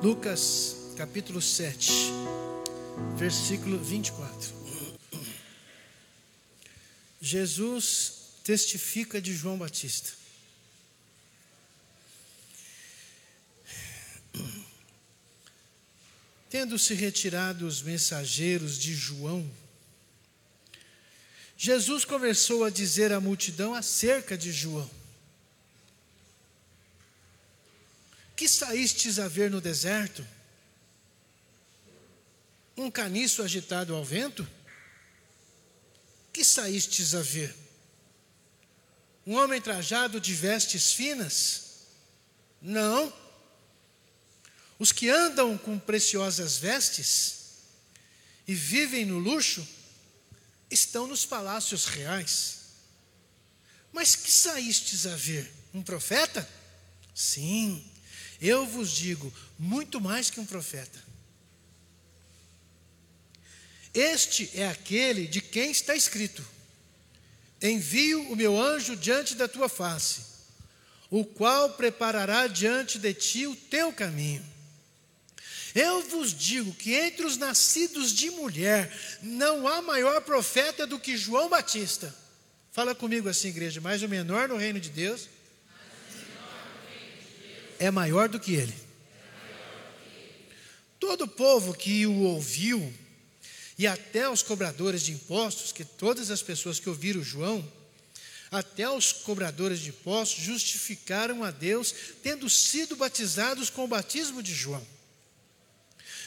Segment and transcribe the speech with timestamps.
[0.00, 1.90] Lucas capítulo 7,
[3.16, 4.54] versículo 24.
[7.20, 8.12] Jesus
[8.44, 10.12] testifica de João Batista.
[16.48, 19.50] Tendo-se retirado os mensageiros de João,
[21.56, 24.88] Jesus começou a dizer à multidão acerca de João:
[28.38, 30.24] Que saístes a ver no deserto?
[32.76, 34.48] Um caniço agitado ao vento?
[36.32, 37.52] Que saístes a ver?
[39.26, 41.88] Um homem trajado de vestes finas?
[42.62, 43.12] Não.
[44.78, 47.38] Os que andam com preciosas vestes
[48.46, 49.66] e vivem no luxo
[50.70, 52.58] estão nos palácios reais.
[53.92, 55.52] Mas que saístes a ver?
[55.74, 56.48] Um profeta?
[57.12, 57.84] Sim,
[58.40, 61.02] eu vos digo, muito mais que um profeta.
[63.92, 66.44] Este é aquele de quem está escrito:
[67.60, 70.20] Envio o meu anjo diante da tua face,
[71.10, 74.44] o qual preparará diante de ti o teu caminho.
[75.74, 78.90] Eu vos digo que entre os nascidos de mulher
[79.22, 82.14] não há maior profeta do que João Batista.
[82.72, 85.28] Fala comigo assim, igreja, mas o menor no reino de Deus
[87.78, 88.74] é maior do que ele.
[90.98, 92.92] Todo o povo que o ouviu,
[93.78, 97.66] e até os cobradores de impostos, que todas as pessoas que ouviram João,
[98.50, 104.54] até os cobradores de impostos justificaram a Deus, tendo sido batizados com o batismo de
[104.54, 104.84] João.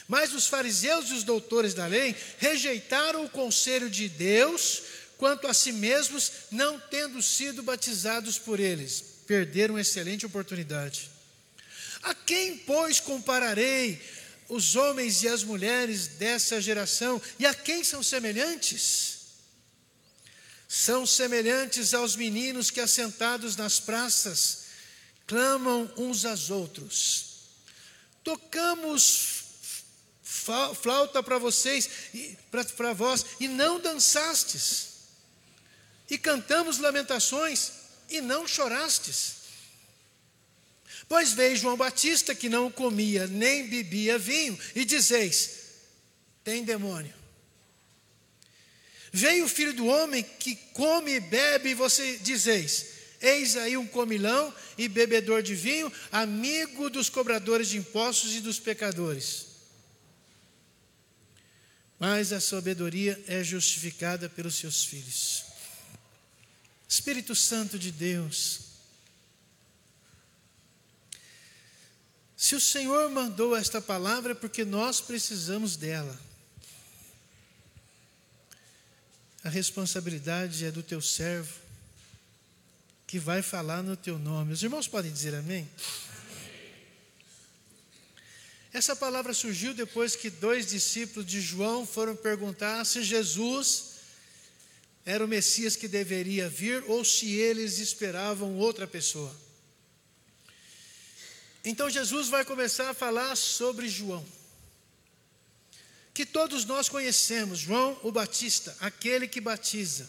[0.08, 4.82] Mas os fariseus e os doutores da lei rejeitaram o conselho de Deus
[5.16, 9.04] quanto a si mesmos, não tendo sido batizados por eles.
[9.26, 11.11] Perderam uma excelente oportunidade.
[12.02, 14.00] A quem, pois, compararei
[14.48, 17.20] os homens e as mulheres dessa geração?
[17.38, 19.20] E a quem são semelhantes?
[20.68, 24.64] São semelhantes aos meninos que, assentados nas praças,
[25.26, 27.24] clamam uns aos outros.
[28.24, 29.42] Tocamos
[30.80, 31.88] flauta para vocês,
[32.76, 34.88] para vós, e não dançastes.
[36.10, 37.72] E cantamos lamentações,
[38.08, 39.41] e não chorastes.
[41.12, 45.50] Pois veio João Batista que não comia nem bebia vinho, e dizeis:
[46.42, 47.12] tem demônio.
[49.12, 52.86] Veio o filho do homem que come e bebe, e você dizeis:
[53.20, 58.58] Eis aí um comilão e bebedor de vinho, amigo dos cobradores de impostos e dos
[58.58, 59.48] pecadores.
[61.98, 65.44] Mas a sabedoria é justificada pelos seus filhos.
[66.88, 68.71] Espírito Santo de Deus,
[72.42, 76.18] Se o Senhor mandou esta palavra é porque nós precisamos dela.
[79.44, 81.54] A responsabilidade é do teu servo,
[83.06, 84.54] que vai falar no teu nome.
[84.54, 85.70] Os irmãos podem dizer amém?
[88.72, 93.98] Essa palavra surgiu depois que dois discípulos de João foram perguntar se Jesus
[95.06, 99.32] era o Messias que deveria vir ou se eles esperavam outra pessoa.
[101.64, 104.24] Então Jesus vai começar a falar sobre João,
[106.12, 110.08] que todos nós conhecemos, João o Batista, aquele que batiza.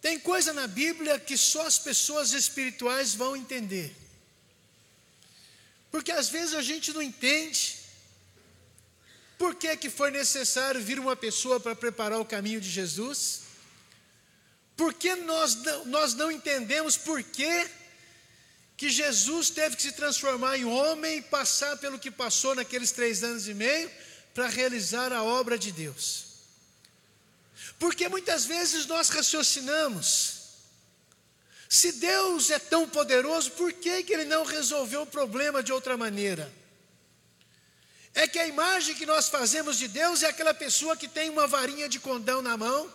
[0.00, 3.94] Tem coisa na Bíblia que só as pessoas espirituais vão entender.
[5.90, 7.76] Porque às vezes a gente não entende
[9.38, 13.42] por que, que foi necessário vir uma pessoa para preparar o caminho de Jesus.
[14.76, 17.68] Porque nós não, nós não entendemos por que
[18.76, 23.22] que Jesus teve que se transformar em homem e passar pelo que passou naqueles três
[23.22, 23.90] anos e meio
[24.34, 26.26] para realizar a obra de Deus.
[27.78, 30.36] Porque muitas vezes nós raciocinamos,
[31.68, 35.96] se Deus é tão poderoso, por que, que Ele não resolveu o problema de outra
[35.96, 36.52] maneira?
[38.14, 41.46] É que a imagem que nós fazemos de Deus é aquela pessoa que tem uma
[41.46, 42.92] varinha de condão na mão,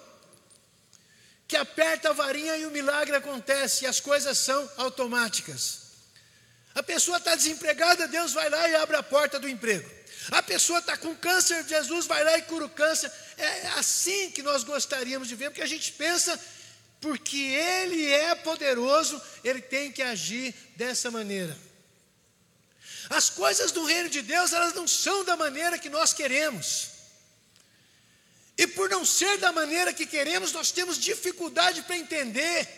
[1.52, 5.82] que aperta a varinha e o milagre acontece, e as coisas são automáticas.
[6.74, 9.92] A pessoa está desempregada, Deus vai lá e abre a porta do emprego.
[10.32, 13.12] A pessoa está com câncer, Jesus vai lá e cura o câncer.
[13.38, 16.40] É assim que nós gostaríamos de ver, porque a gente pensa,
[17.02, 21.58] porque Ele é poderoso, Ele tem que agir dessa maneira.
[23.10, 26.91] As coisas do reino de Deus, elas não são da maneira que nós queremos.
[28.62, 32.70] E por não ser da maneira que queremos, nós temos dificuldade para entender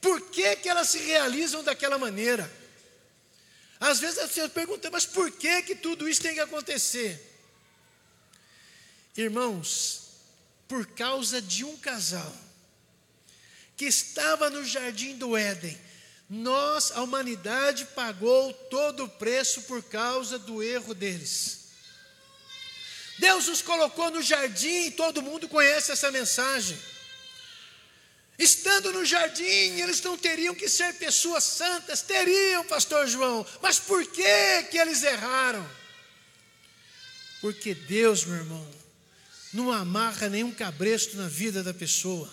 [0.00, 2.52] por que, que elas se realizam daquela maneira.
[3.78, 7.24] Às vezes as pessoas perguntam, mas por que, que tudo isso tem que acontecer?
[9.16, 10.08] Irmãos,
[10.66, 12.34] por causa de um casal
[13.76, 15.80] que estava no jardim do Éden,
[16.28, 21.67] nós, a humanidade, pagou todo o preço por causa do erro deles.
[23.18, 26.78] Deus os colocou no jardim e todo mundo conhece essa mensagem.
[28.38, 29.44] Estando no jardim,
[29.80, 35.02] eles não teriam que ser pessoas santas, teriam, pastor João, mas por que que eles
[35.02, 35.68] erraram?
[37.40, 38.68] Porque Deus, meu irmão,
[39.52, 42.32] não amarra nenhum cabresto na vida da pessoa.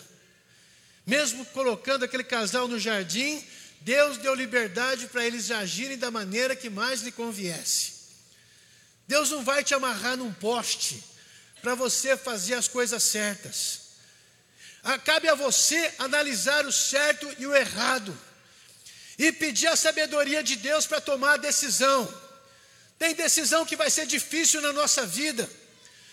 [1.08, 3.44] Mesmo colocando aquele casal no jardim,
[3.82, 7.95] Deus deu liberdade para eles agirem da maneira que mais lhe conviesse.
[9.08, 11.04] Deus não vai te amarrar num poste
[11.62, 13.82] para você fazer as coisas certas.
[15.04, 18.16] Cabe a você analisar o certo e o errado
[19.18, 22.08] e pedir a sabedoria de Deus para tomar a decisão.
[23.00, 25.50] Tem decisão que vai ser difícil na nossa vida,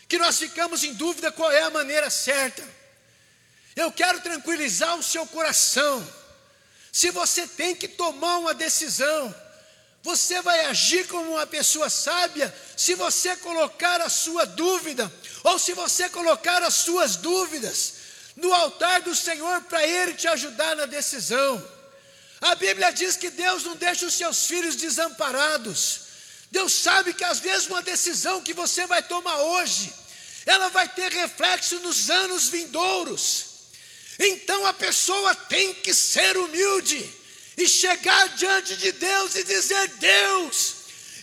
[0.09, 2.63] que nós ficamos em dúvida qual é a maneira certa.
[3.75, 6.07] Eu quero tranquilizar o seu coração.
[6.91, 9.35] Se você tem que tomar uma decisão,
[10.03, 15.11] você vai agir como uma pessoa sábia se você colocar a sua dúvida,
[15.45, 17.95] ou se você colocar as suas dúvidas
[18.35, 21.65] no altar do Senhor para Ele te ajudar na decisão.
[22.41, 26.01] A Bíblia diz que Deus não deixa os seus filhos desamparados.
[26.51, 29.93] Deus sabe que às vezes uma decisão que você vai tomar hoje,
[30.45, 33.47] ela vai ter reflexo nos anos vindouros.
[34.19, 37.22] Então a pessoa tem que ser humilde
[37.57, 40.75] e chegar diante de Deus e dizer: Deus,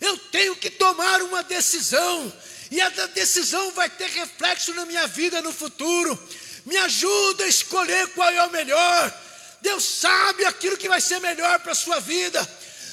[0.02, 2.32] eu tenho que tomar uma decisão,
[2.72, 6.18] e essa decisão vai ter reflexo na minha vida no futuro.
[6.66, 9.22] Me ajuda a escolher qual é o melhor.
[9.62, 12.48] Deus sabe aquilo que vai ser melhor para a sua vida.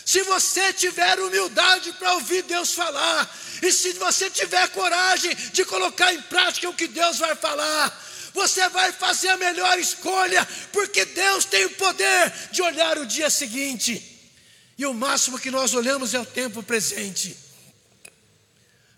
[0.05, 3.29] Se você tiver humildade para ouvir Deus falar,
[3.61, 8.05] e se você tiver coragem de colocar em prática o que Deus vai falar,
[8.37, 13.31] você vai fazer a melhor escolha, porque Deus tem o poder de olhar o dia
[13.31, 14.31] seguinte,
[14.77, 17.35] e o máximo que nós olhamos é o tempo presente.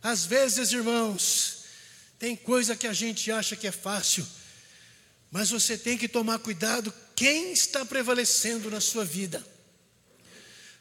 [0.03, 1.59] Às vezes, irmãos,
[2.19, 4.27] tem coisa que a gente acha que é fácil,
[5.31, 9.45] mas você tem que tomar cuidado quem está prevalecendo na sua vida.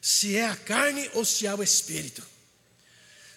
[0.02, 2.26] Se é a carne ou se é o espírito.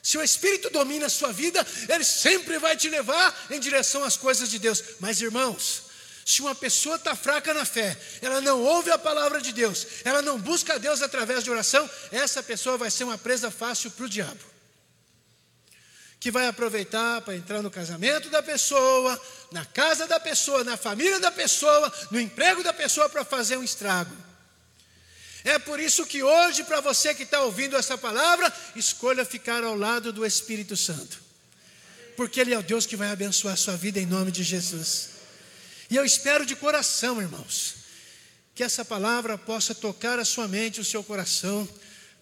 [0.03, 4.17] Se o Espírito domina a sua vida, ele sempre vai te levar em direção às
[4.17, 4.83] coisas de Deus.
[4.99, 5.83] Mas, irmãos,
[6.25, 10.21] se uma pessoa está fraca na fé, ela não ouve a palavra de Deus, ela
[10.21, 14.05] não busca a Deus através de oração, essa pessoa vai ser uma presa fácil para
[14.05, 14.39] o diabo.
[16.19, 19.19] Que vai aproveitar para entrar no casamento da pessoa,
[19.51, 23.63] na casa da pessoa, na família da pessoa, no emprego da pessoa para fazer um
[23.63, 24.30] estrago.
[25.43, 29.75] É por isso que hoje, para você que está ouvindo essa palavra, escolha ficar ao
[29.75, 31.19] lado do Espírito Santo,
[32.15, 35.09] porque Ele é o Deus que vai abençoar a sua vida em nome de Jesus.
[35.89, 37.75] E eu espero de coração, irmãos,
[38.53, 41.67] que essa palavra possa tocar a sua mente, o seu coração,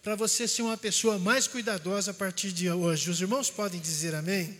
[0.01, 3.09] para você ser uma pessoa mais cuidadosa a partir de hoje.
[3.09, 4.43] Os irmãos podem dizer amém?
[4.45, 4.59] amém.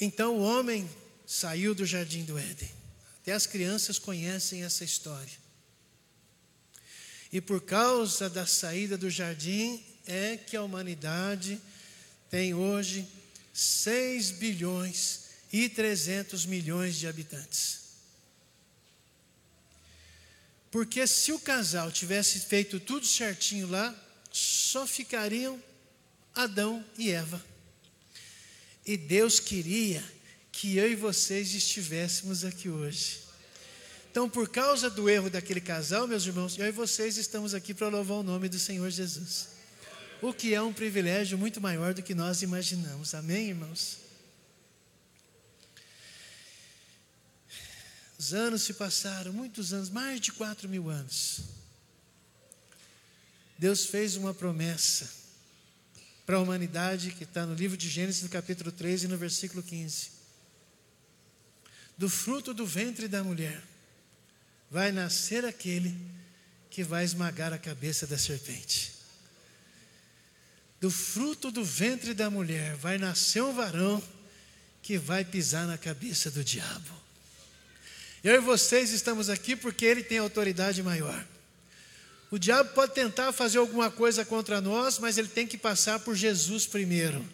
[0.00, 0.88] Então o homem
[1.26, 2.70] saiu do jardim do Éden.
[3.20, 5.45] Até as crianças conhecem essa história.
[7.36, 11.60] E por causa da saída do jardim é que a humanidade
[12.30, 13.06] tem hoje
[13.52, 17.80] 6 bilhões e 300 milhões de habitantes.
[20.70, 23.94] Porque se o casal tivesse feito tudo certinho lá,
[24.32, 25.62] só ficariam
[26.34, 27.44] Adão e Eva.
[28.86, 30.02] E Deus queria
[30.50, 33.25] que eu e vocês estivéssemos aqui hoje.
[34.16, 37.88] Então, por causa do erro daquele casal, meus irmãos, eu e vocês estamos aqui para
[37.88, 39.48] louvar o nome do Senhor Jesus.
[40.22, 43.14] O que é um privilégio muito maior do que nós imaginamos.
[43.14, 43.98] Amém, irmãos?
[48.18, 51.40] Os anos se passaram, muitos anos, mais de quatro mil anos.
[53.58, 55.10] Deus fez uma promessa
[56.24, 60.08] para a humanidade que está no livro de Gênesis, no capítulo 13, no versículo 15.
[61.98, 63.75] Do fruto do ventre da mulher
[64.70, 65.94] vai nascer aquele
[66.70, 68.92] que vai esmagar a cabeça da serpente.
[70.80, 74.02] Do fruto do ventre da mulher vai nascer um varão
[74.82, 76.94] que vai pisar na cabeça do diabo.
[78.22, 81.24] Eu e vocês estamos aqui porque ele tem autoridade maior.
[82.30, 86.14] O diabo pode tentar fazer alguma coisa contra nós, mas ele tem que passar por
[86.14, 87.24] Jesus primeiro.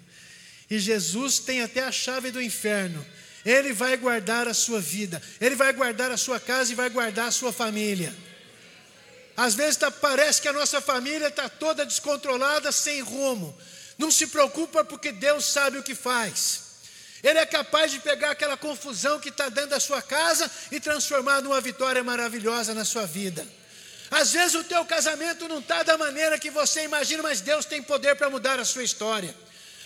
[0.71, 3.05] E Jesus tem até a chave do inferno.
[3.45, 7.29] Ele vai guardar a sua vida, Ele vai guardar a sua casa e vai guardar
[7.29, 8.15] a sua família.
[9.37, 13.57] Às vezes tá, parece que a nossa família está toda descontrolada, sem rumo.
[13.99, 16.63] Não se preocupa porque Deus sabe o que faz.
[17.23, 21.41] Ele é capaz de pegar aquela confusão que está dentro da sua casa e transformar
[21.41, 23.47] numa vitória maravilhosa na sua vida.
[24.11, 27.83] Às vezes o teu casamento não está da maneira que você imagina, mas Deus tem
[27.83, 29.35] poder para mudar a sua história.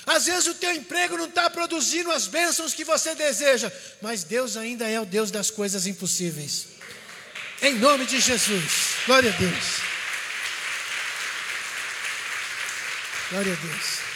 [0.06, 4.56] Às vezes o teu emprego não está produzindo as bênçãos que você deseja, mas Deus
[4.56, 6.68] ainda é o Deus das coisas impossíveis.
[7.60, 8.94] Em nome de Jesus.
[9.04, 9.64] Glória a Deus.
[13.30, 14.06] Glória a Deus.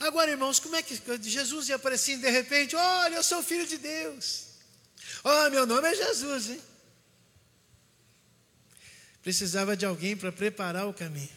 [0.00, 2.74] Agora, irmãos, como é que Jesus ia aparecer de repente?
[2.74, 4.46] Olha, eu sou filho de Deus.
[5.22, 6.62] Oh, meu nome é Jesus, hein?
[9.22, 11.28] Precisava de alguém para preparar o caminho,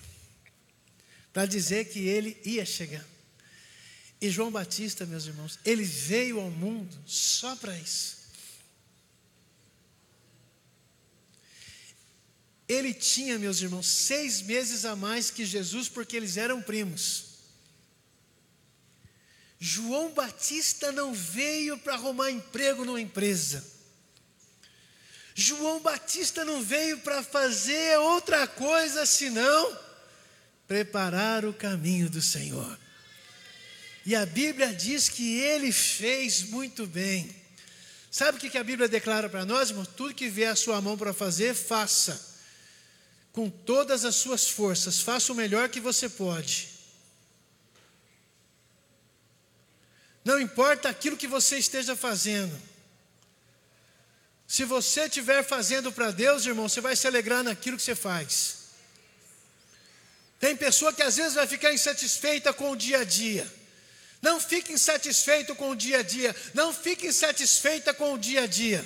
[1.34, 3.06] para dizer que ele ia chegar.
[4.20, 8.22] E João Batista, meus irmãos, ele veio ao mundo só para isso.
[12.68, 17.32] Ele tinha, meus irmãos, seis meses a mais que Jesus, porque eles eram primos.
[19.60, 23.64] João Batista não veio para arrumar emprego numa empresa.
[25.36, 29.91] João Batista não veio para fazer outra coisa senão
[30.72, 32.80] preparar o caminho do Senhor.
[34.06, 37.30] E a Bíblia diz que ele fez muito bem.
[38.10, 39.84] Sabe o que a Bíblia declara para nós, irmão?
[39.84, 42.40] Tudo que vier a sua mão para fazer, faça
[43.34, 46.70] com todas as suas forças, faça o melhor que você pode.
[50.24, 52.58] Não importa aquilo que você esteja fazendo.
[54.48, 58.61] Se você estiver fazendo para Deus, irmão, você vai se alegrar naquilo que você faz.
[60.42, 63.48] Tem pessoa que às vezes vai ficar insatisfeita com o dia a dia.
[64.24, 66.36] Não fique insatisfeito com o dia a dia.
[66.56, 68.84] Não fique insatisfeita com o dia a dia.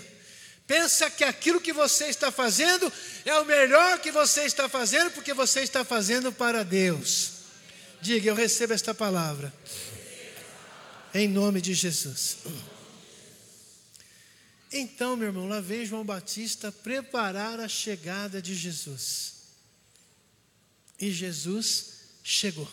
[0.67, 2.91] Pensa que aquilo que você está fazendo
[3.23, 7.31] é o melhor que você está fazendo, porque você está fazendo para Deus.
[8.01, 9.53] Diga, eu recebo esta palavra.
[11.13, 12.37] Em nome de Jesus.
[14.73, 19.34] Então, meu irmão, lá vem João Batista preparar a chegada de Jesus.
[20.99, 22.71] E Jesus chegou.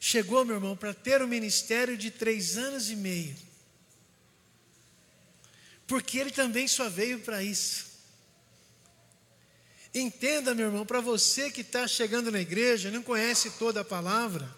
[0.00, 3.48] Chegou, meu irmão, para ter um ministério de três anos e meio
[5.88, 7.86] porque ele também só veio para isso.
[9.92, 14.54] Entenda, meu irmão, para você que está chegando na igreja, não conhece toda a palavra,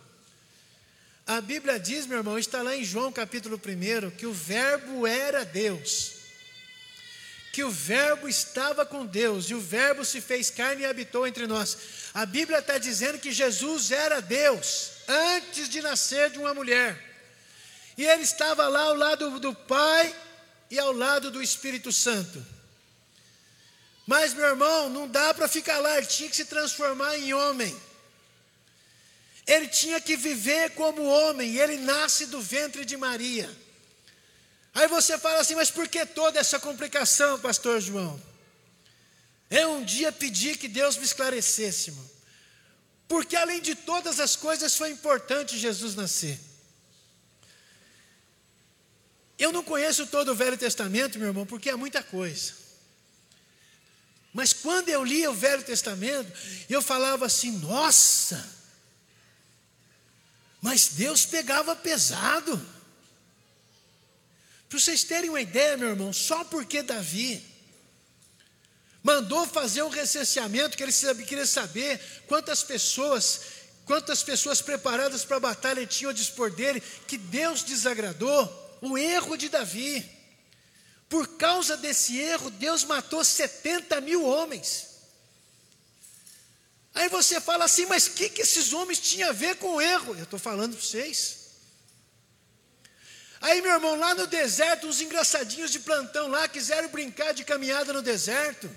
[1.25, 5.45] a Bíblia diz, meu irmão, está lá em João capítulo 1, que o Verbo era
[5.45, 6.15] Deus,
[7.53, 11.47] que o Verbo estava com Deus, e o Verbo se fez carne e habitou entre
[11.47, 11.77] nós.
[12.15, 16.97] A Bíblia está dizendo que Jesus era Deus, antes de nascer de uma mulher,
[17.97, 20.15] e ele estava lá ao lado do Pai
[20.71, 22.45] e ao lado do Espírito Santo.
[24.07, 27.77] Mas, meu irmão, não dá para ficar lá, ele tinha que se transformar em homem.
[29.47, 33.51] Ele tinha que viver como homem, e ele nasce do ventre de Maria.
[34.75, 38.21] Aí você fala assim, mas por que toda essa complicação, pastor João?
[39.51, 42.11] Eu um dia pedi que Deus me esclarecesse, irmão.
[43.09, 46.39] Porque além de todas as coisas, foi importante Jesus nascer.
[49.37, 52.53] Eu não conheço todo o Velho Testamento, meu irmão, porque é muita coisa.
[54.33, 56.31] Mas quando eu lia o Velho Testamento,
[56.69, 58.49] eu falava assim: nossa,
[60.61, 62.65] mas Deus pegava pesado.
[64.71, 67.45] Para vocês terem uma ideia, meu irmão, só porque Davi
[69.03, 70.93] mandou fazer um recenseamento, que ele
[71.27, 73.41] queria saber quantas pessoas,
[73.85, 79.37] quantas pessoas preparadas para a batalha tinham a dispor dele, que Deus desagradou o erro
[79.37, 80.09] de Davi.
[81.09, 84.87] Por causa desse erro, Deus matou 70 mil homens.
[86.95, 89.81] Aí você fala assim, mas o que, que esses homens tinham a ver com o
[89.81, 90.15] erro?
[90.15, 91.40] Eu estou falando para vocês.
[93.41, 97.93] Aí, meu irmão, lá no deserto, uns engraçadinhos de plantão lá quiseram brincar de caminhada
[97.93, 98.71] no deserto.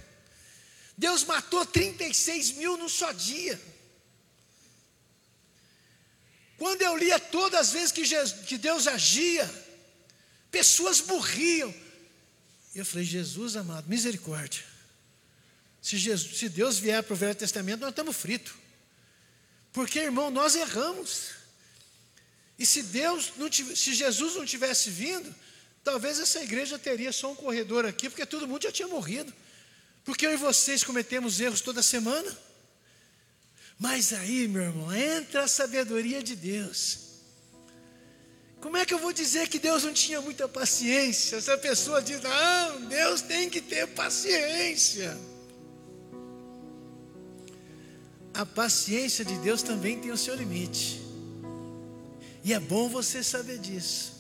[0.98, 3.60] Deus matou 36 mil num só dia.
[6.58, 9.50] Quando eu lia todas as vezes que, Jesus, que Deus agia,
[10.50, 11.74] pessoas morriam.
[12.74, 14.64] E eu falei, Jesus amado, misericórdia.
[15.82, 18.54] Se, Jesus, se Deus vier para o Velho Testamento, nós estamos fritos.
[19.74, 21.32] Porque, irmão, nós erramos.
[22.64, 25.36] E se Deus não se Jesus não tivesse vindo,
[25.84, 29.34] talvez essa igreja teria só um corredor aqui, porque todo mundo já tinha morrido.
[30.06, 32.38] Porque eu e vocês cometemos erros toda semana.
[33.78, 37.00] Mas aí, meu irmão, entra a sabedoria de Deus.
[38.62, 41.42] Como é que eu vou dizer que Deus não tinha muita paciência?
[41.42, 45.20] Se a pessoa diz, não, Deus tem que ter paciência.
[48.34, 51.03] A paciência de Deus também tem o seu limite.
[52.44, 54.14] E é bom você saber disso.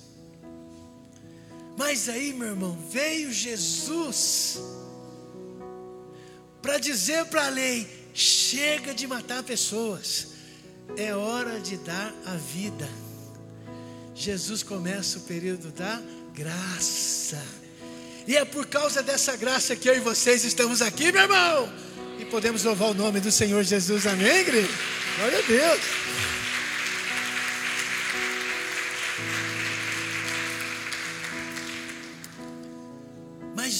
[1.77, 4.59] Mas aí, meu irmão, veio Jesus
[6.61, 10.27] para dizer para a lei: chega de matar pessoas,
[10.95, 12.87] é hora de dar a vida.
[14.15, 16.01] Jesus começa o período da
[16.33, 17.43] graça.
[18.25, 21.73] E é por causa dessa graça que eu e vocês estamos aqui, meu irmão.
[22.19, 24.69] E podemos louvar o nome do Senhor Jesus, amém, igreja?
[25.17, 26.32] Glória a Deus.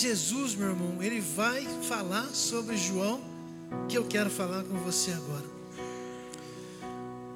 [0.04, 3.22] Jesus, meu irmão, ele vai falar sobre João,
[3.88, 5.46] que eu quero falar com você agora.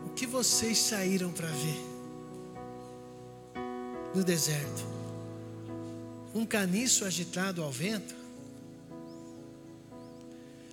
[0.06, 1.97] O que vocês saíram para ver?
[4.17, 4.84] no deserto.
[6.34, 8.15] Um caniço agitado ao vento.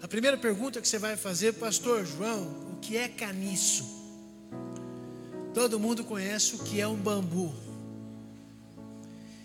[0.02, 3.85] A primeira pergunta que você vai fazer, pastor João, o que é caniço?
[5.52, 7.54] Todo mundo conhece o que é um bambu.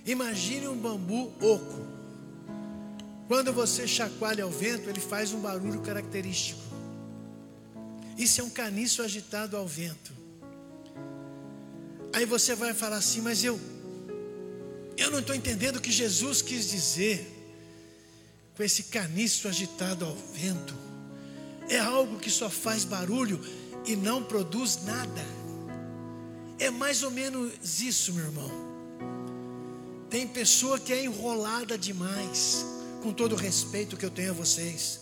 [0.06, 1.99] Imagine um bambu oco.
[3.30, 6.60] Quando você chacoalha ao vento, ele faz um barulho característico.
[8.18, 10.12] Isso é um caniço agitado ao vento.
[12.12, 13.60] Aí você vai falar assim, mas eu
[14.98, 17.24] eu não estou entendendo o que Jesus quis dizer
[18.58, 20.74] com esse caniço agitado ao vento.
[21.70, 23.40] É algo que só faz barulho
[23.86, 25.26] e não produz nada.
[26.58, 28.52] É mais ou menos isso, meu irmão.
[30.10, 32.66] Tem pessoa que é enrolada demais,
[33.02, 35.00] com todo o respeito que eu tenho a vocês.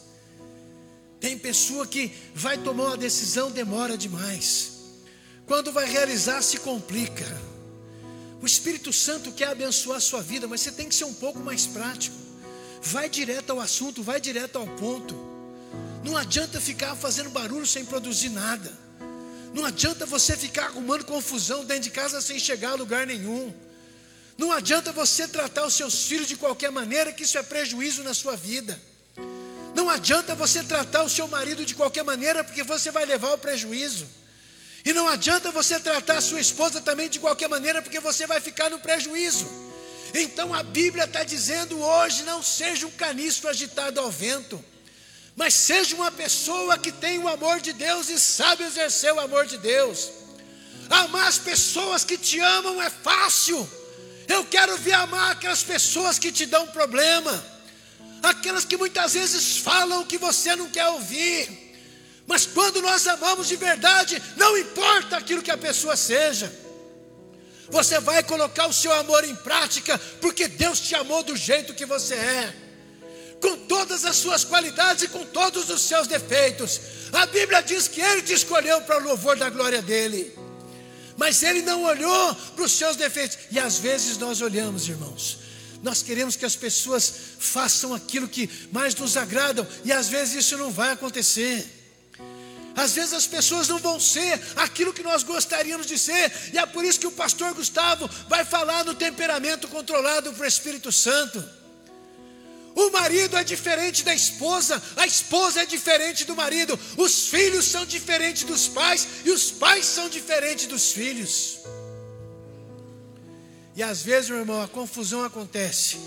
[1.19, 4.71] Tem pessoa que vai tomar uma decisão, demora demais.
[5.45, 7.25] Quando vai realizar, se complica.
[8.41, 11.39] O Espírito Santo quer abençoar a sua vida, mas você tem que ser um pouco
[11.39, 12.15] mais prático.
[12.81, 15.15] Vai direto ao assunto, vai direto ao ponto.
[16.03, 18.71] Não adianta ficar fazendo barulho sem produzir nada.
[19.53, 23.51] Não adianta você ficar arrumando confusão dentro de casa sem chegar a lugar nenhum.
[24.37, 28.13] Não adianta você tratar os seus filhos de qualquer maneira, que isso é prejuízo na
[28.13, 28.79] sua vida.
[29.73, 33.37] Não adianta você tratar o seu marido de qualquer maneira, porque você vai levar o
[33.37, 34.07] prejuízo.
[34.85, 38.39] E não adianta você tratar a sua esposa também de qualquer maneira, porque você vai
[38.39, 39.47] ficar no prejuízo.
[40.13, 44.63] Então a Bíblia está dizendo hoje: não seja um caniço agitado ao vento,
[45.35, 49.45] mas seja uma pessoa que tem o amor de Deus e sabe exercer o amor
[49.45, 50.09] de Deus.
[50.89, 53.69] Amar as pessoas que te amam é fácil.
[54.27, 57.45] Eu quero ver amar aquelas pessoas que te dão problema,
[58.23, 61.67] aquelas que muitas vezes falam o que você não quer ouvir
[62.27, 66.53] mas quando nós amamos de verdade, não importa aquilo que a pessoa seja,
[67.69, 71.85] você vai colocar o seu amor em prática, porque Deus te amou do jeito que
[71.85, 72.53] você é,
[73.41, 76.81] com todas as suas qualidades e com todos os seus defeitos.
[77.13, 80.37] A Bíblia diz que Ele te escolheu para o louvor da glória dEle,
[81.17, 85.39] mas Ele não olhou para os seus defeitos, e às vezes nós olhamos, irmãos.
[85.83, 90.57] Nós queremos que as pessoas façam aquilo que mais nos agradam, e às vezes isso
[90.57, 91.73] não vai acontecer.
[92.75, 96.65] Às vezes as pessoas não vão ser aquilo que nós gostaríamos de ser, e é
[96.67, 101.56] por isso que o pastor Gustavo vai falar no temperamento controlado pelo Espírito Santo.
[102.77, 107.83] O marido é diferente da esposa, a esposa é diferente do marido, os filhos são
[107.83, 111.57] diferentes dos pais e os pais são diferentes dos filhos.
[113.75, 115.97] E às vezes, meu irmão, a confusão acontece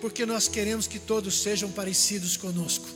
[0.00, 2.88] porque nós queremos que todos sejam parecidos conosco.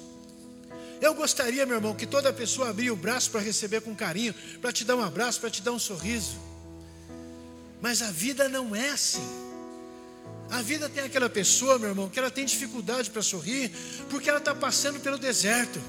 [1.01, 4.73] Eu gostaria, meu irmão, que toda pessoa abria o braço para receber com carinho, para
[4.73, 6.37] te dar um abraço, para te dar um sorriso.
[7.81, 9.42] Mas a vida não é assim.
[10.53, 13.71] A vida tem aquela pessoa, meu irmão, que ela tem dificuldade para sorrir,
[14.11, 15.81] porque ela está passando pelo deserto.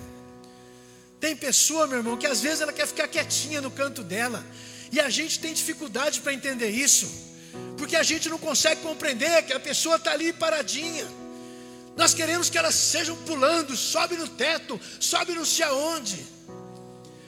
[1.19, 4.41] Tem pessoa, meu irmão, que às vezes ela quer ficar quietinha no canto dela,
[4.89, 7.11] e a gente tem dificuldade para entender isso,
[7.77, 11.05] porque a gente não consegue compreender que a pessoa está ali paradinha.
[11.97, 16.25] Nós queremos que elas sejam pulando, sobe no teto, sobe não sei aonde.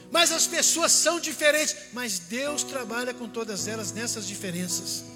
[0.09, 5.14] Mas as pessoas são diferentes, mas Deus trabalha com todas elas nessas diferenças.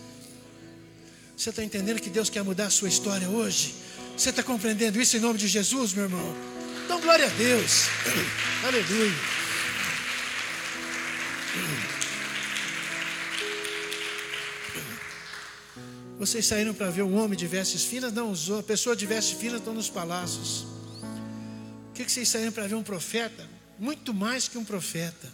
[1.39, 3.73] Você está entendendo que Deus quer mudar a sua história hoje?
[4.17, 6.35] Você está compreendendo isso em nome de Jesus, meu irmão?
[6.83, 7.85] Então, glória a Deus.
[8.61, 9.13] Aleluia.
[16.19, 18.11] Vocês saíram para ver um homem de vestes finas?
[18.11, 20.63] Não, a pessoa de vestes finas estão nos palácios.
[20.63, 23.47] O que, que vocês saíram para ver um profeta?
[23.79, 25.31] Muito mais que um profeta.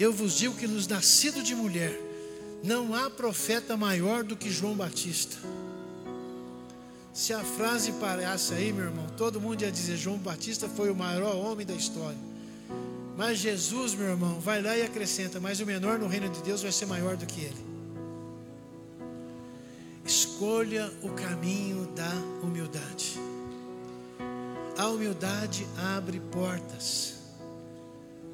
[0.00, 2.05] Eu vos digo que nos nascido de mulher
[2.62, 5.36] Não há profeta maior do que João Batista.
[7.12, 10.94] Se a frase parasse aí, meu irmão, todo mundo ia dizer: João Batista foi o
[10.94, 12.18] maior homem da história.
[13.16, 16.62] Mas Jesus, meu irmão, vai lá e acrescenta: Mas o menor no reino de Deus
[16.62, 17.66] vai ser maior do que ele.
[20.04, 23.18] Escolha o caminho da humildade.
[24.76, 25.66] A humildade
[25.96, 27.15] abre portas.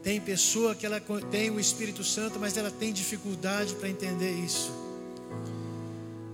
[0.03, 4.73] Tem pessoa que ela tem o Espírito Santo, mas ela tem dificuldade para entender isso.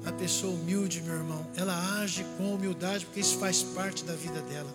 [0.06, 4.40] A pessoa humilde, meu irmão, ela age com humildade porque isso faz parte da vida
[4.40, 4.74] dela.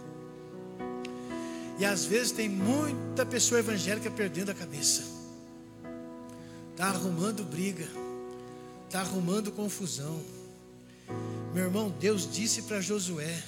[1.80, 5.04] E às vezes tem muita pessoa evangélica perdendo a cabeça.
[6.72, 7.88] Está arrumando briga,
[8.86, 10.22] está arrumando confusão.
[11.52, 13.42] Meu irmão, Deus disse para Josué: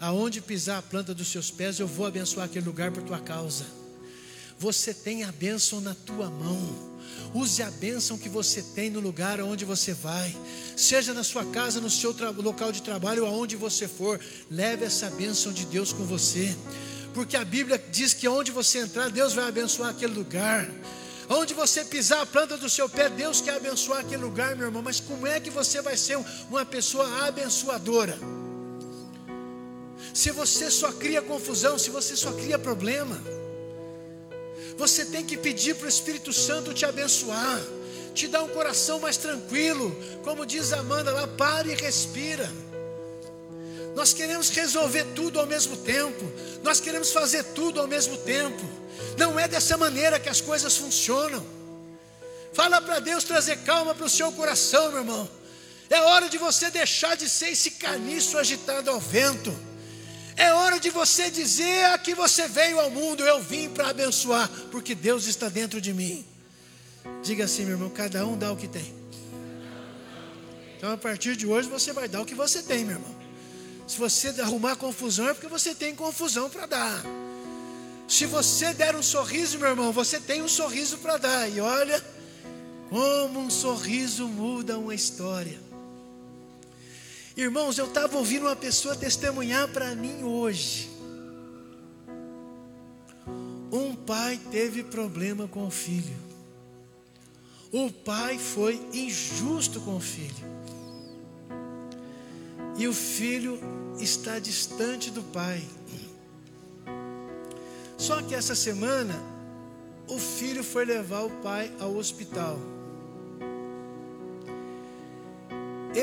[0.00, 3.66] Aonde pisar a planta dos seus pés, eu vou abençoar aquele lugar por tua causa.
[4.58, 6.88] Você tem a bênção na tua mão.
[7.34, 10.34] Use a bênção que você tem no lugar aonde você vai,
[10.76, 14.18] seja na sua casa, no seu local de trabalho, aonde você for,
[14.50, 16.56] leve essa bênção de Deus com você,
[17.12, 20.68] porque a Bíblia diz que onde você entrar, Deus vai abençoar aquele lugar.
[21.28, 24.82] Onde você pisar a planta do seu pé, Deus quer abençoar aquele lugar, meu irmão.
[24.82, 26.18] Mas como é que você vai ser
[26.48, 28.18] uma pessoa abençoadora?
[30.14, 33.20] Se você só cria confusão, se você só cria problema,
[34.78, 37.60] você tem que pedir para o Espírito Santo te abençoar,
[38.14, 42.48] te dar um coração mais tranquilo, como diz Amanda lá, pare e respira.
[43.96, 46.24] Nós queremos resolver tudo ao mesmo tempo,
[46.62, 48.64] nós queremos fazer tudo ao mesmo tempo.
[49.16, 51.44] Não é dessa maneira que as coisas funcionam.
[52.52, 55.28] Fala para Deus trazer calma para o seu coração, meu irmão.
[55.90, 59.52] É hora de você deixar de ser esse caniço agitado ao vento.
[60.38, 64.48] É hora de você dizer a que você veio ao mundo, eu vim para abençoar,
[64.70, 66.24] porque Deus está dentro de mim.
[67.24, 68.94] Diga assim, meu irmão, cada um dá o que tem.
[70.76, 73.16] Então a partir de hoje você vai dar o que você tem, meu irmão.
[73.88, 77.02] Se você arrumar confusão é porque você tem confusão para dar.
[78.06, 81.48] Se você der um sorriso, meu irmão, você tem um sorriso para dar.
[81.48, 82.00] E olha
[82.88, 85.67] como um sorriso muda uma história.
[87.38, 90.90] Irmãos, eu estava ouvindo uma pessoa testemunhar para mim hoje.
[93.70, 96.16] Um pai teve problema com o filho.
[97.70, 100.34] O pai foi injusto com o filho.
[102.76, 103.60] E o filho
[104.00, 105.64] está distante do pai.
[107.96, 109.14] Só que essa semana,
[110.08, 112.58] o filho foi levar o pai ao hospital.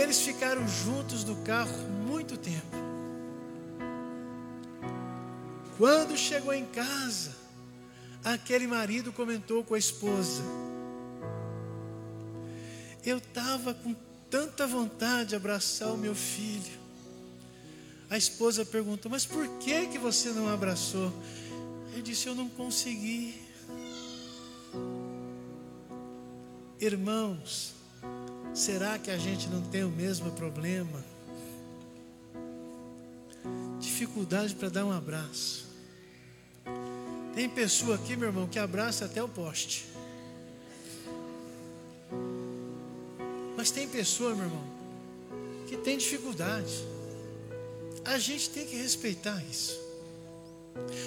[0.06, 1.76] Eles ficaram juntos no carro
[2.08, 2.78] muito tempo.
[5.80, 7.36] Quando chegou em casa,
[8.24, 10.44] aquele marido comentou com a esposa:
[13.04, 13.96] Eu estava com
[14.30, 16.78] tanta vontade de abraçar o meu filho.
[18.08, 21.12] A esposa perguntou: Mas por que que você não abraçou?
[21.94, 23.42] Ele disse: Eu não consegui.
[26.80, 27.74] Irmãos,
[28.56, 31.04] Será que a gente não tem o mesmo problema?
[33.82, 35.68] Dificuldade para dar um abraço.
[37.36, 39.86] Tem pessoa aqui, meu irmão, que abraça até o poste.
[43.58, 44.64] Mas tem pessoa, meu irmão,
[45.68, 46.86] que tem dificuldade.
[48.06, 49.78] A gente tem que respeitar isso.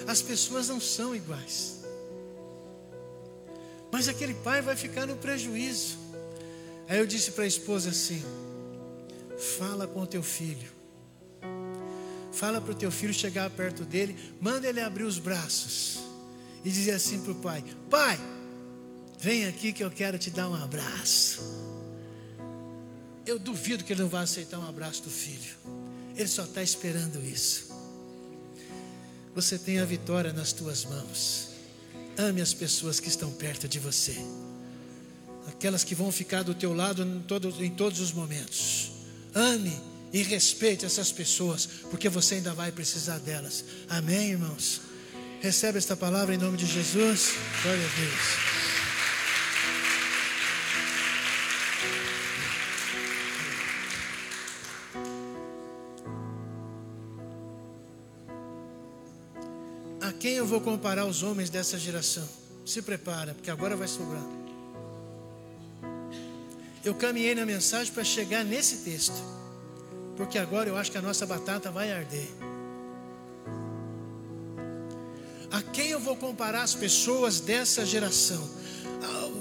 [0.07, 1.79] As pessoas não são iguais.
[3.91, 6.08] Mas aquele pai vai ficar no prejuízo.
[6.89, 8.23] Aí eu disse para a esposa assim:
[9.59, 10.67] fala com o teu filho.
[12.33, 15.99] Fala para o teu filho chegar perto dele, manda ele abrir os braços
[16.65, 18.19] e dizer assim para o pai: Pai,
[19.19, 21.41] vem aqui que eu quero te dar um abraço.
[23.23, 25.55] Eu duvido que ele não vai aceitar um abraço do filho.
[26.15, 27.69] Ele só está esperando isso.
[29.35, 31.49] Você tem a vitória nas tuas mãos.
[32.17, 34.17] Ame as pessoas que estão perto de você
[35.49, 38.91] aquelas que vão ficar do teu lado em, todo, em todos os momentos.
[39.33, 39.75] Ame
[40.13, 43.65] e respeite essas pessoas, porque você ainda vai precisar delas.
[43.89, 44.81] Amém, irmãos?
[45.41, 47.33] Recebe esta palavra em nome de Jesus.
[47.63, 48.59] Glória a Deus.
[60.01, 62.27] A quem eu vou comparar os homens dessa geração?
[62.65, 64.38] Se prepara, porque agora vai sobrar
[66.83, 69.21] eu caminhei na mensagem para chegar nesse texto,
[70.15, 72.27] porque agora eu acho que a nossa batata vai arder.
[75.51, 78.49] A quem eu vou comparar as pessoas dessa geração?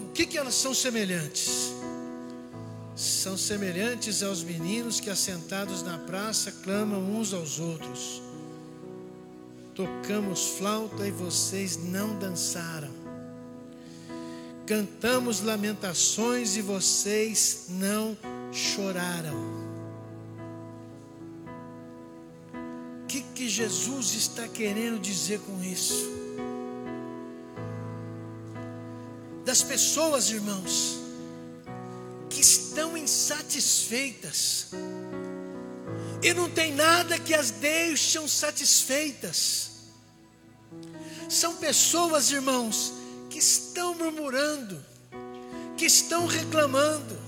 [0.09, 1.79] O que, que elas são semelhantes?
[2.99, 8.21] são semelhantes aos meninos que, assentados na praça, clamam uns aos outros.
[9.73, 12.98] Tocamos flauta e vocês não dançaram.
[14.69, 18.15] Cantamos lamentações e vocês não
[18.53, 19.35] choraram.
[23.03, 26.11] O que, que Jesus está querendo dizer com isso?
[29.43, 30.99] Das pessoas, irmãos,
[32.29, 34.67] que estão insatisfeitas,
[36.23, 39.71] e não tem nada que as deixam satisfeitas.
[41.27, 42.98] São pessoas, irmãos,
[43.31, 44.85] que estão murmurando,
[45.77, 47.19] que estão reclamando,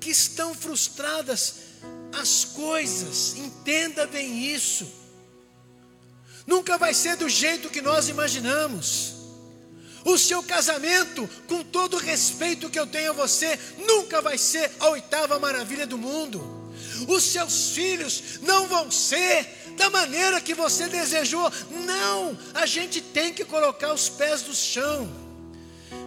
[0.00, 1.70] que estão frustradas.
[2.12, 4.86] As coisas, entenda bem isso.
[6.46, 9.14] Nunca vai ser do jeito que nós imaginamos.
[10.04, 14.70] O seu casamento, com todo o respeito que eu tenho a você, nunca vai ser
[14.80, 16.59] a oitava maravilha do mundo.
[17.08, 21.50] Os seus filhos não vão ser da maneira que você desejou.
[21.86, 25.08] Não, a gente tem que colocar os pés no chão.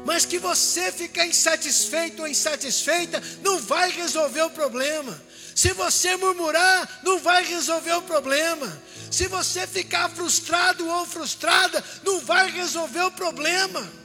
[0.05, 5.19] Mas que você ficar insatisfeito ou insatisfeita não vai resolver o problema.
[5.55, 8.81] Se você murmurar, não vai resolver o problema.
[9.11, 14.02] Se você ficar frustrado ou frustrada, não vai resolver o problema.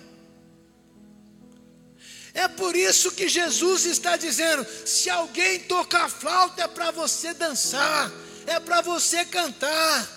[2.39, 8.13] É por isso que Jesus está dizendo: se alguém tocar flauta, é para você dançar,
[8.47, 10.09] é para você cantar.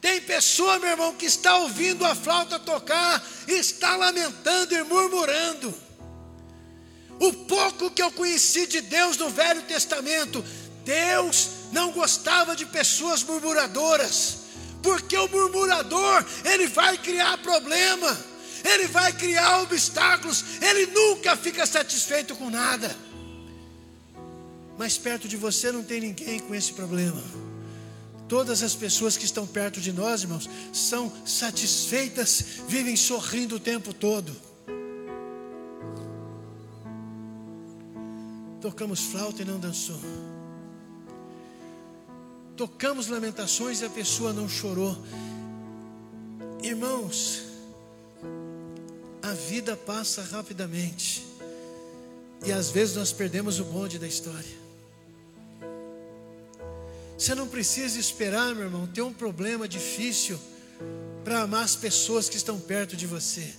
[0.00, 5.72] Tem pessoa, meu irmão, que está ouvindo a flauta tocar, está lamentando e murmurando.
[7.20, 10.44] O pouco que eu conheci de Deus no Velho Testamento,
[10.84, 14.38] Deus não gostava de pessoas murmuradoras,
[14.82, 18.18] porque o murmurador, ele vai criar problema,
[18.64, 22.94] ele vai criar obstáculos, ele nunca fica satisfeito com nada.
[24.76, 27.22] Mas perto de você não tem ninguém com esse problema.
[28.28, 33.92] Todas as pessoas que estão perto de nós, irmãos, são satisfeitas, vivem sorrindo o tempo
[33.92, 34.36] todo.
[38.60, 39.98] Tocamos flauta e não dançou.
[42.56, 44.96] Tocamos lamentações e a pessoa não chorou.
[46.62, 47.47] Irmãos,
[49.22, 51.26] a vida passa rapidamente.
[52.44, 54.58] E às vezes nós perdemos o bonde da história.
[57.16, 60.38] Você não precisa esperar, meu irmão, ter um problema difícil
[61.24, 63.52] para amar as pessoas que estão perto de você.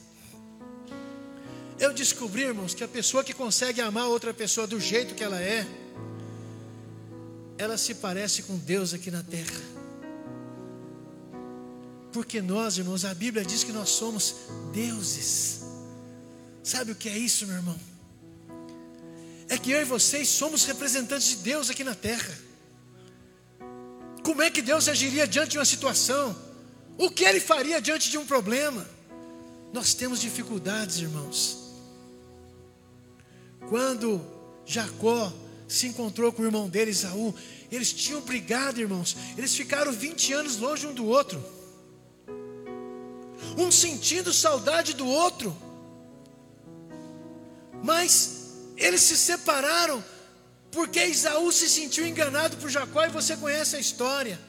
[1.78, 5.42] Eu descobri, irmãos, que a pessoa que consegue amar outra pessoa do jeito que ela
[5.42, 5.68] é,
[7.58, 9.79] ela se parece com Deus aqui na terra.
[12.12, 14.36] Porque nós, irmãos, a Bíblia diz que nós somos
[14.74, 15.62] deuses.
[16.64, 17.80] Sabe o que é isso, meu irmão?
[19.48, 22.38] É que eu e vocês somos representantes de Deus aqui na terra.
[24.24, 26.36] Como é que Deus agiria diante de uma situação?
[26.98, 28.86] O que ele faria diante de um problema?
[29.74, 31.58] Nós temos dificuldades, irmãos.
[33.68, 34.22] Quando
[34.66, 35.34] Jacó
[35.70, 37.34] se encontrou com o irmão dele, Isaú.
[37.72, 39.16] Eles tinham brigado, irmãos.
[39.38, 41.44] Eles ficaram 20 anos longe um do outro.
[43.60, 45.56] Um sentindo saudade do outro.
[47.84, 50.04] Mas eles se separaram
[50.72, 54.40] porque Isaú se sentiu enganado por Jacó e você conhece a história.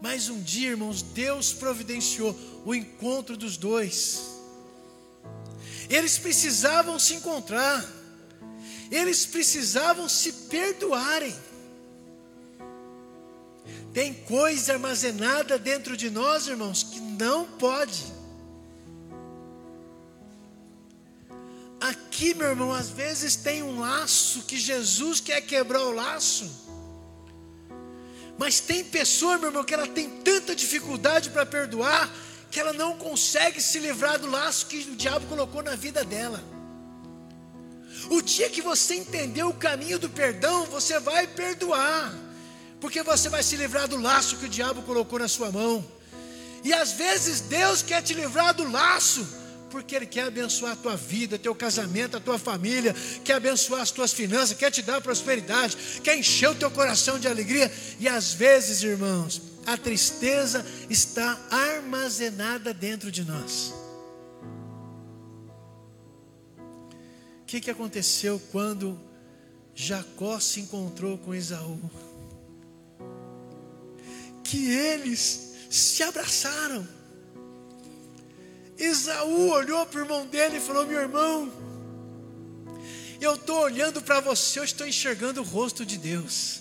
[0.00, 4.22] Mas um dia, irmãos, Deus providenciou o encontro dos dois.
[5.88, 7.84] Eles precisavam se encontrar
[8.90, 11.34] eles precisavam se perdoarem.
[13.92, 18.04] Tem coisa armazenada dentro de nós, irmãos, que não pode.
[21.80, 26.66] Aqui, meu irmão, às vezes tem um laço que Jesus quer quebrar o laço.
[28.38, 32.10] Mas tem pessoa, meu irmão, que ela tem tanta dificuldade para perdoar,
[32.50, 36.42] que ela não consegue se livrar do laço que o diabo colocou na vida dela.
[38.10, 42.14] O dia que você entender o caminho do perdão, você vai perdoar,
[42.80, 45.84] porque você vai se livrar do laço que o diabo colocou na sua mão.
[46.62, 49.26] E às vezes Deus quer te livrar do laço,
[49.70, 53.90] porque Ele quer abençoar a tua vida, teu casamento, a tua família, quer abençoar as
[53.90, 57.70] tuas finanças, quer te dar prosperidade, quer encher o teu coração de alegria.
[57.98, 63.74] E às vezes, irmãos, a tristeza está armazenada dentro de nós.
[67.42, 68.98] O que, que aconteceu quando
[69.74, 71.78] Jacó se encontrou com Esaú?
[74.48, 76.86] Que eles se abraçaram.
[78.78, 81.52] Esaú olhou para o irmão dele e falou: Meu irmão,
[83.20, 86.60] Eu estou olhando para você, eu estou enxergando o rosto de Deus.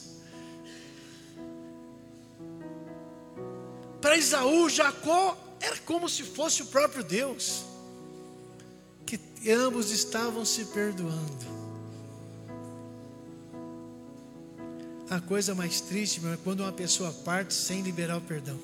[4.01, 7.63] Para Isaú, Jacó era como se fosse o próprio Deus,
[9.05, 9.19] que
[9.51, 11.64] ambos estavam se perdoando.
[15.07, 18.57] A coisa mais triste, meu, é quando uma pessoa parte sem liberar o perdão.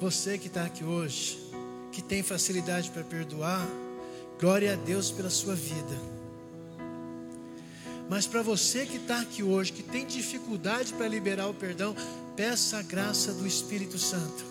[0.00, 1.38] Você que está aqui hoje,
[1.92, 3.64] que tem facilidade para perdoar,
[4.40, 5.96] glória a Deus pela sua vida.
[8.08, 11.94] Mas para você que está aqui hoje, que tem dificuldade para liberar o perdão,
[12.34, 14.44] peça a graça do Espírito Santo.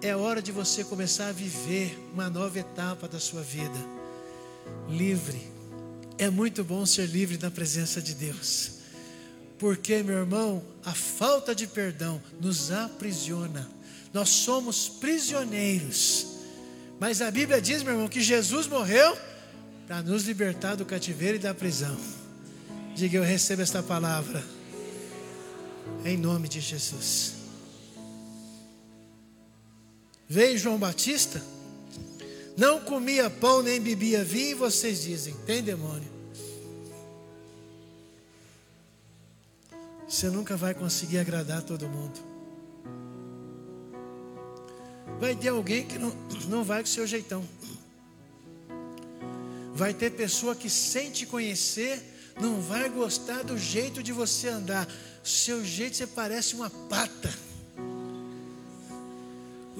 [0.00, 3.99] É hora de você começar a viver uma nova etapa da sua vida.
[4.88, 5.50] Livre.
[6.18, 8.72] É muito bom ser livre na presença de Deus.
[9.58, 13.68] Porque, meu irmão, a falta de perdão nos aprisiona.
[14.12, 16.26] Nós somos prisioneiros.
[16.98, 19.16] Mas a Bíblia diz, meu irmão, que Jesus morreu
[19.86, 21.96] para nos libertar do cativeiro e da prisão.
[22.94, 24.44] Diga, eu recebo esta palavra.
[26.04, 27.34] Em nome de Jesus.
[30.28, 31.42] Veio João Batista,
[32.60, 36.10] não comia pão nem bebia vinho, e vocês dizem: tem demônio.
[40.06, 42.20] Você nunca vai conseguir agradar todo mundo.
[45.18, 46.10] Vai ter alguém que não,
[46.48, 47.42] não vai com o seu jeitão.
[49.72, 52.02] Vai ter pessoa que, sem te conhecer,
[52.38, 54.86] não vai gostar do jeito de você andar.
[55.24, 57.32] Seu jeito você parece uma pata.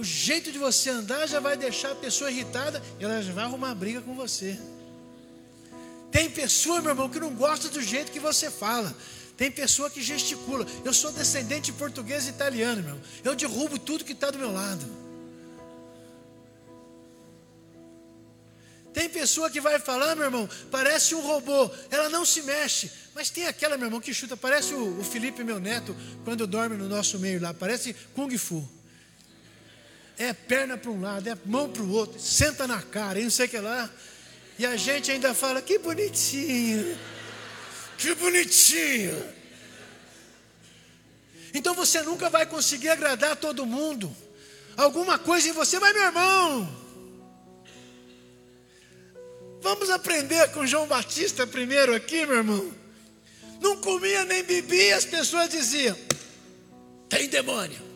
[0.00, 3.44] O jeito de você andar já vai deixar a pessoa irritada e ela já vai
[3.44, 4.58] arrumar briga com você.
[6.10, 8.96] Tem pessoa, meu irmão, que não gosta do jeito que você fala.
[9.36, 10.66] Tem pessoa que gesticula.
[10.86, 12.98] Eu sou descendente de português e italiano, meu.
[13.22, 14.86] Eu derrubo tudo que está do meu lado.
[18.94, 22.90] Tem pessoa que vai falar, meu irmão, parece um robô, ela não se mexe.
[23.14, 25.94] Mas tem aquela, meu irmão, que chuta, parece o, o Felipe, meu neto,
[26.24, 28.79] quando dorme no nosso meio lá, parece Kung Fu.
[30.20, 33.30] É perna para um lado, é mão para o outro, senta na cara, e não
[33.30, 33.88] sei o que lá.
[34.58, 36.98] E a gente ainda fala, que bonitinho,
[37.96, 39.16] que bonitinho.
[41.54, 44.14] Então você nunca vai conseguir agradar todo mundo.
[44.76, 46.80] Alguma coisa em você, mas meu irmão,
[49.62, 52.72] Vamos aprender com João Batista primeiro aqui, meu irmão.
[53.60, 55.96] Não comia nem bebia, as pessoas diziam:
[57.08, 57.89] tem demônio.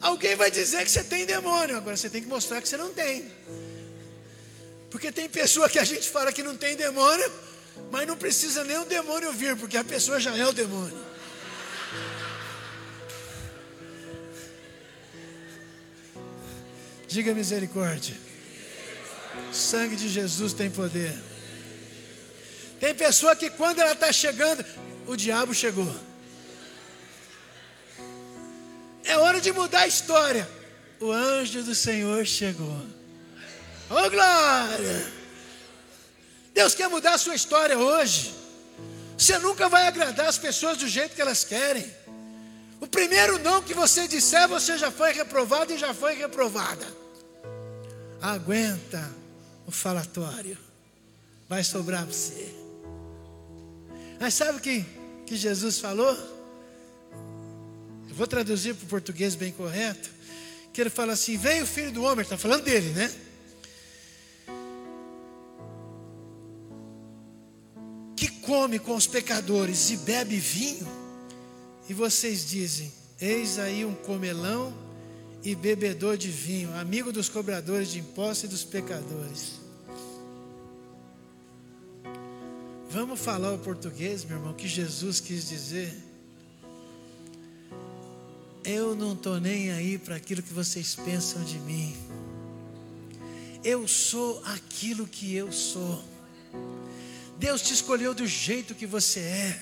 [0.00, 2.92] Alguém vai dizer que você tem demônio, agora você tem que mostrar que você não
[2.92, 3.30] tem.
[4.90, 7.30] Porque tem pessoa que a gente fala que não tem demônio,
[7.90, 11.06] mas não precisa nem o demônio vir, porque a pessoa já é o demônio.
[17.08, 18.16] Diga misericórdia.
[19.50, 21.14] O sangue de Jesus tem poder.
[22.78, 24.64] Tem pessoa que quando ela está chegando,
[25.06, 25.94] o diabo chegou.
[29.16, 30.46] É hora de mudar a história.
[31.00, 32.82] O anjo do Senhor chegou.
[33.88, 35.12] Oh glória!
[36.52, 38.34] Deus quer mudar a sua história hoje.
[39.16, 41.90] Você nunca vai agradar as pessoas do jeito que elas querem.
[42.78, 46.86] O primeiro não que você disser, você já foi reprovado e já foi reprovada.
[48.20, 49.10] Aguenta
[49.66, 50.58] o falatório.
[51.48, 52.54] Vai sobrar para você.
[54.20, 54.84] Mas sabe o que,
[55.24, 56.35] que Jesus falou?
[58.16, 60.08] Vou traduzir para o português bem correto.
[60.72, 63.12] Que ele fala assim: Veio o filho do homem, está falando dele, né?
[68.16, 70.88] Que come com os pecadores e bebe vinho.
[71.90, 72.90] E vocês dizem:
[73.20, 74.74] Eis aí um comelão
[75.44, 79.60] e bebedor de vinho, amigo dos cobradores de impostos e dos pecadores.
[82.88, 86.05] Vamos falar o português, meu irmão, que Jesus quis dizer.
[88.68, 91.96] Eu não estou nem aí para aquilo que vocês pensam de mim.
[93.62, 96.02] Eu sou aquilo que eu sou.
[97.38, 99.60] Deus te escolheu do jeito que você é.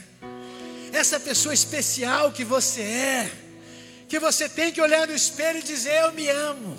[0.91, 3.31] Essa pessoa especial que você é
[4.09, 6.75] que você tem que olhar no espelho e dizer: Eu me amo.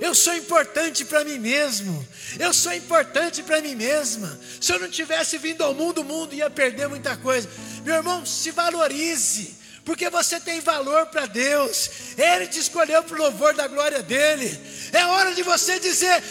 [0.00, 2.04] Eu sou importante para mim mesmo.
[2.36, 4.40] Eu sou importante para mim mesma.
[4.60, 7.48] Se eu não tivesse vindo ao mundo, o mundo ia perder muita coisa.
[7.84, 11.90] Meu irmão, se valorize, porque você tem valor para Deus.
[12.16, 14.58] Ele te escolheu para o louvor da glória dele.
[14.92, 16.22] É hora de você dizer: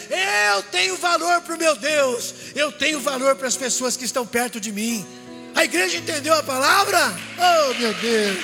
[0.54, 2.34] Eu tenho valor para o meu Deus.
[2.54, 5.06] Eu tenho valor para as pessoas que estão perto de mim.
[5.54, 6.98] A igreja entendeu a palavra?
[7.38, 8.38] Oh, meu Deus.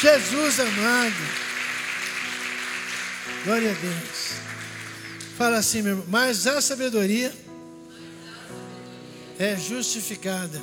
[0.00, 1.48] Jesus amado.
[3.44, 4.28] Glória a Deus.
[5.38, 6.06] Fala assim, meu irmão.
[6.08, 7.32] Mas a sabedoria
[9.38, 10.60] é justificada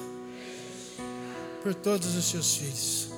[1.66, 3.10] por todos os seus filhos.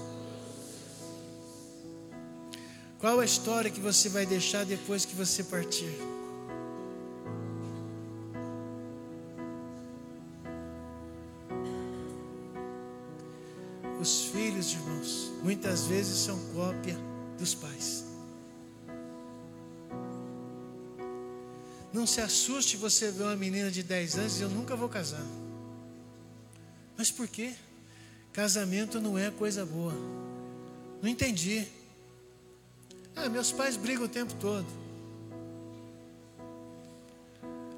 [2.98, 5.93] Qual a história que você vai deixar depois que você partir?
[14.00, 16.98] Os filhos, irmãos, muitas vezes são cópia
[17.38, 18.06] dos pais.
[21.91, 25.26] Não se assuste você ver uma menina de 10 anos e eu nunca vou casar.
[26.98, 27.54] Mas por quê?
[28.38, 29.96] Casamento não é coisa boa.
[31.02, 31.68] Não entendi.
[33.16, 34.68] Ah, meus pais brigam o tempo todo.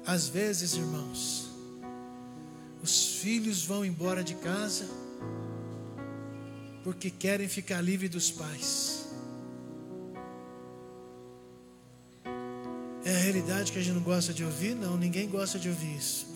[0.06, 1.48] Às vezes, irmãos,
[2.82, 4.86] os filhos vão embora de casa
[6.84, 9.06] porque querem ficar livre dos pais.
[13.02, 14.74] É a realidade que a gente não gosta de ouvir?
[14.74, 16.26] Não, ninguém gosta de ouvir isso.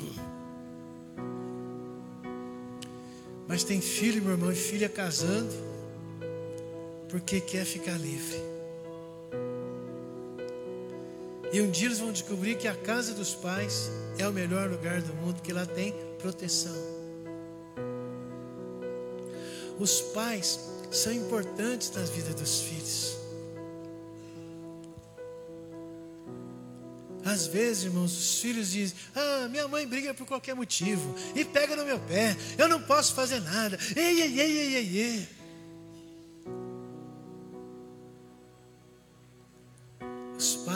[3.47, 5.53] Mas tem filho, meu irmão, e filha casando
[7.15, 8.43] porque quer ficar livre.
[11.53, 13.89] E um dia eles vão descobrir que a casa dos pais
[14.19, 16.75] é o melhor lugar do mundo, porque lá tem proteção.
[19.79, 20.59] Os pais
[20.91, 23.24] são importantes na vida dos filhos.
[27.25, 31.75] Às vezes, irmãos, os filhos dizem: Ah, minha mãe briga por qualquer motivo e pega
[31.75, 33.79] no meu pé, eu não posso fazer nada.
[33.97, 35.29] Ei, ei, ei, ei, ei, ei.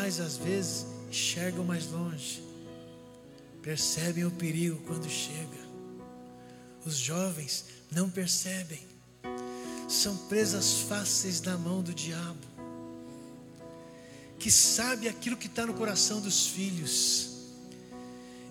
[0.08, 2.42] pais às vezes enxergam mais longe,
[3.62, 5.58] percebem o perigo quando chega.
[6.84, 8.80] Os jovens não percebem,
[9.88, 12.47] são presas fáceis na mão do diabo,
[14.38, 17.28] que sabe aquilo que está no coração dos filhos,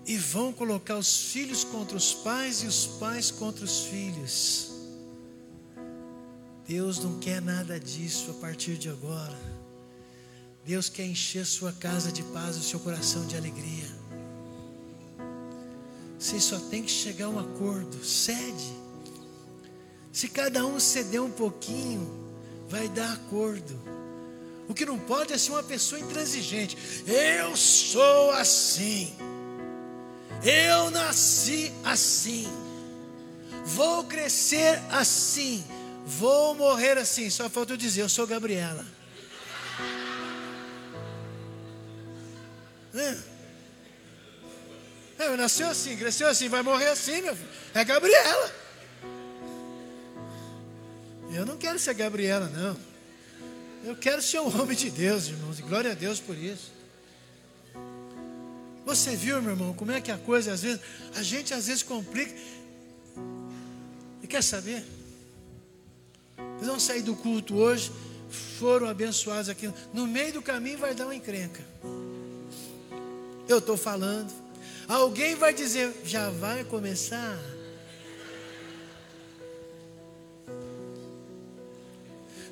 [0.06, 4.72] e vão colocar os filhos contra os pais e os pais contra os filhos.
[6.66, 9.38] Deus não quer nada disso a partir de agora.
[10.66, 13.88] Deus quer encher sua casa de paz, o seu coração de alegria.
[16.20, 18.74] Você só tem que chegar a um acordo, cede.
[20.12, 22.06] Se cada um ceder um pouquinho,
[22.68, 23.97] vai dar acordo.
[24.68, 26.78] O que não pode é ser uma pessoa intransigente.
[27.08, 29.16] Eu sou assim.
[30.44, 32.48] Eu nasci assim.
[33.66, 35.64] Vou crescer assim.
[36.06, 37.30] Vou morrer assim.
[37.30, 38.86] Só falta eu dizer, eu sou Gabriela.
[42.94, 43.18] É.
[45.20, 47.50] É, nasceu assim, cresceu assim, vai morrer assim, meu filho.
[47.74, 48.52] É Gabriela.
[51.34, 52.97] Eu não quero ser Gabriela, não.
[53.88, 55.60] Eu quero ser um homem de Deus, irmãos.
[55.60, 56.74] E glória a Deus por isso.
[58.86, 60.82] Você viu, meu irmão, como é que a coisa às vezes,
[61.16, 62.36] a gente às vezes complica.
[64.22, 64.84] E quer saber?
[66.58, 67.90] Eles vão sair do culto hoje,
[68.60, 69.72] foram abençoados aqui.
[69.94, 71.64] No meio do caminho vai dar uma encrenca.
[73.48, 74.34] Eu estou falando.
[74.86, 77.40] Alguém vai dizer, já vai começar?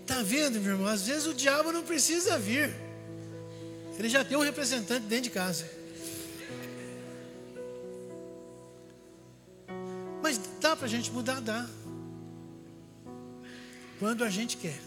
[0.05, 0.85] Está vendo, meu irmão?
[0.85, 2.71] Às vezes o diabo não precisa vir.
[3.97, 5.67] Ele já tem um representante dentro de casa.
[10.21, 11.41] Mas dá para a gente mudar?
[11.41, 11.67] Dá.
[13.97, 14.79] Quando a gente quer.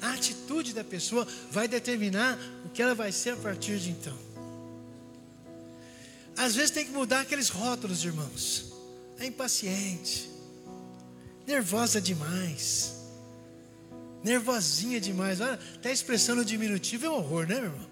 [0.00, 4.16] A atitude da pessoa vai determinar o que ela vai ser a partir de então.
[6.34, 8.72] Às vezes tem que mudar aqueles rótulos, irmãos.
[9.18, 10.30] É impaciente,
[11.46, 12.95] nervosa demais,
[14.26, 15.40] nervosinha demais.
[15.40, 17.90] Olha, até expressando diminutivo é um horror, né, meu irmão?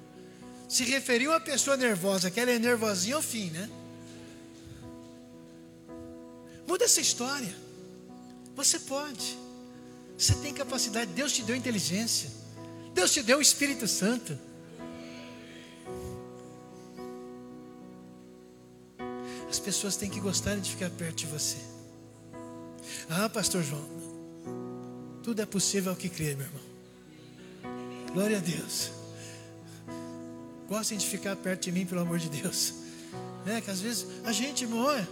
[0.69, 3.71] Se referir a uma pessoa nervosa, que ela é nervosinha, é o fim, né?
[6.67, 7.55] Muda essa história.
[8.57, 9.39] Você pode.
[10.19, 11.13] Você tem capacidade.
[11.13, 12.31] Deus te deu inteligência.
[12.93, 14.37] Deus te deu o Espírito Santo.
[19.49, 21.59] As pessoas têm que gostar de ficar perto de você.
[23.09, 23.85] Ah, pastor João,
[25.25, 26.63] tudo é possível ao que crer, meu irmão.
[28.13, 28.91] Glória a Deus.
[30.69, 32.75] Gostem de ficar perto de mim, pelo amor de Deus.
[33.47, 35.09] É que às vezes a gente, irmão, olha,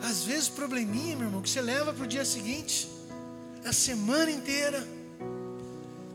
[0.00, 2.88] às vezes probleminha, meu irmão, que você leva para o dia seguinte,
[3.64, 4.86] a semana inteira.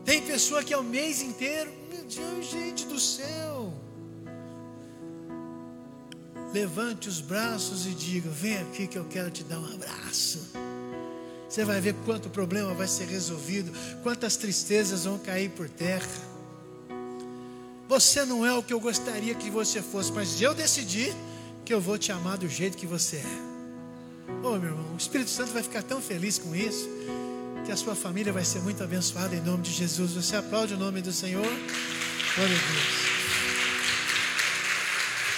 [0.06, 1.70] Tem pessoa que é o mês inteiro.
[1.90, 3.74] Meu Deus, gente do céu.
[6.52, 10.50] Levante os braços e diga: Vem aqui que eu quero te dar um abraço.
[11.48, 13.72] Você vai ver quanto problema vai ser resolvido,
[14.02, 16.06] quantas tristezas vão cair por terra.
[17.88, 21.10] Você não é o que eu gostaria que você fosse, mas eu decidi
[21.64, 23.24] que eu vou te amar do jeito que você é.
[24.42, 26.86] Oh, meu irmão, o Espírito Santo vai ficar tão feliz com isso,
[27.64, 30.12] que a sua família vai ser muito abençoada em nome de Jesus.
[30.12, 31.46] Você aplaude o nome do Senhor?
[32.36, 32.60] Glória a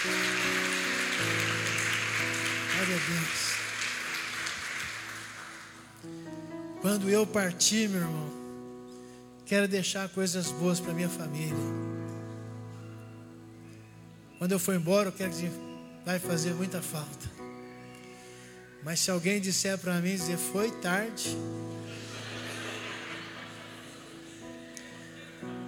[0.05, 0.30] Deus.
[6.91, 8.29] Quando eu partir, meu irmão,
[9.47, 11.55] quero deixar coisas boas para minha família.
[14.39, 15.53] Quando eu for embora, eu quero dizer,
[16.05, 17.31] vai fazer muita falta.
[18.83, 21.39] Mas se alguém disser para mim, dizer, foi tarde,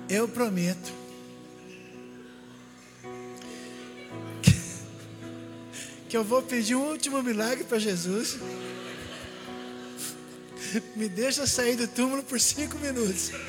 [0.09, 0.93] eu prometo
[6.09, 8.41] que, eu vou pedir um último milagre para Jesus.
[10.97, 13.31] Me deixa sair do túmulo por cinco minutos.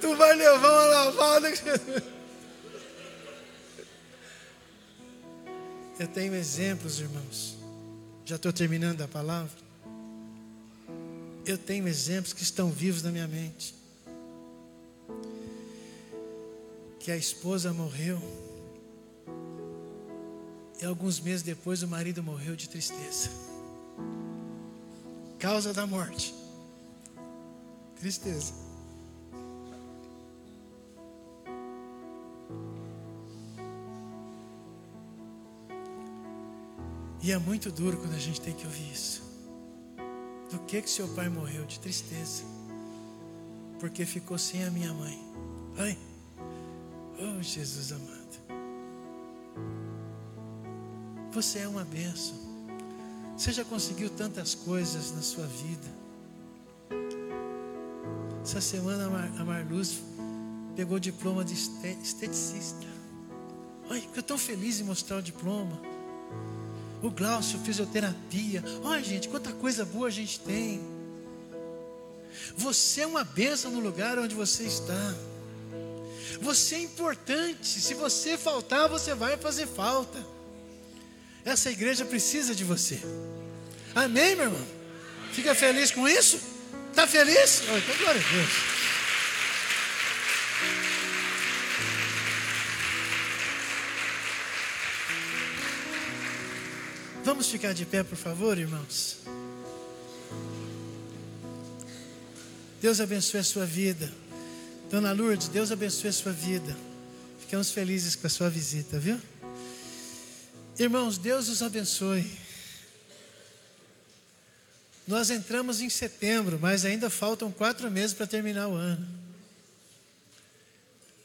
[0.00, 1.48] Tu vai levar uma lavada.
[5.98, 7.56] Eu tenho exemplos, irmãos.
[8.24, 9.56] Já estou terminando a palavra.
[11.46, 13.74] Eu tenho exemplos que estão vivos na minha mente.
[16.98, 18.20] Que a esposa morreu.
[20.82, 23.30] E alguns meses depois o marido morreu de tristeza.
[25.38, 26.34] Causa da morte.
[28.00, 28.52] Tristeza.
[37.22, 39.22] E é muito duro quando a gente tem que ouvir isso.
[40.50, 41.64] Do que que seu pai morreu?
[41.64, 42.42] De tristeza.
[43.78, 45.16] Porque ficou sem a minha mãe.
[45.78, 45.96] Ai,
[47.20, 48.21] oh Jesus amado.
[51.32, 52.34] Você é uma bênção.
[53.36, 56.02] Você já conseguiu tantas coisas na sua vida.
[58.42, 59.06] Essa semana
[59.38, 59.98] a Marluz
[60.76, 62.86] pegou o diploma de esteticista.
[63.90, 65.92] Ai, fico tão feliz em mostrar o diploma
[67.02, 68.62] o Glaucio, fisioterapia.
[68.84, 70.80] Olha, gente, quanta coisa boa a gente tem.
[72.56, 75.14] Você é uma bênção no lugar onde você está.
[76.40, 77.80] Você é importante.
[77.80, 80.24] Se você faltar, você vai fazer falta.
[81.44, 83.00] Essa igreja precisa de você.
[83.94, 84.66] Amém, meu irmão?
[85.32, 86.40] Fica feliz com isso?
[86.90, 87.62] Está feliz?
[87.68, 88.72] Oh, então, glória a Deus.
[97.24, 99.18] Vamos ficar de pé, por favor, irmãos.
[102.80, 104.12] Deus abençoe a sua vida.
[104.90, 106.76] Dona Lourdes, Deus abençoe a sua vida.
[107.40, 109.18] Ficamos felizes com a sua visita, viu?
[110.78, 112.30] Irmãos, Deus os abençoe.
[115.06, 119.06] Nós entramos em setembro, mas ainda faltam quatro meses para terminar o ano.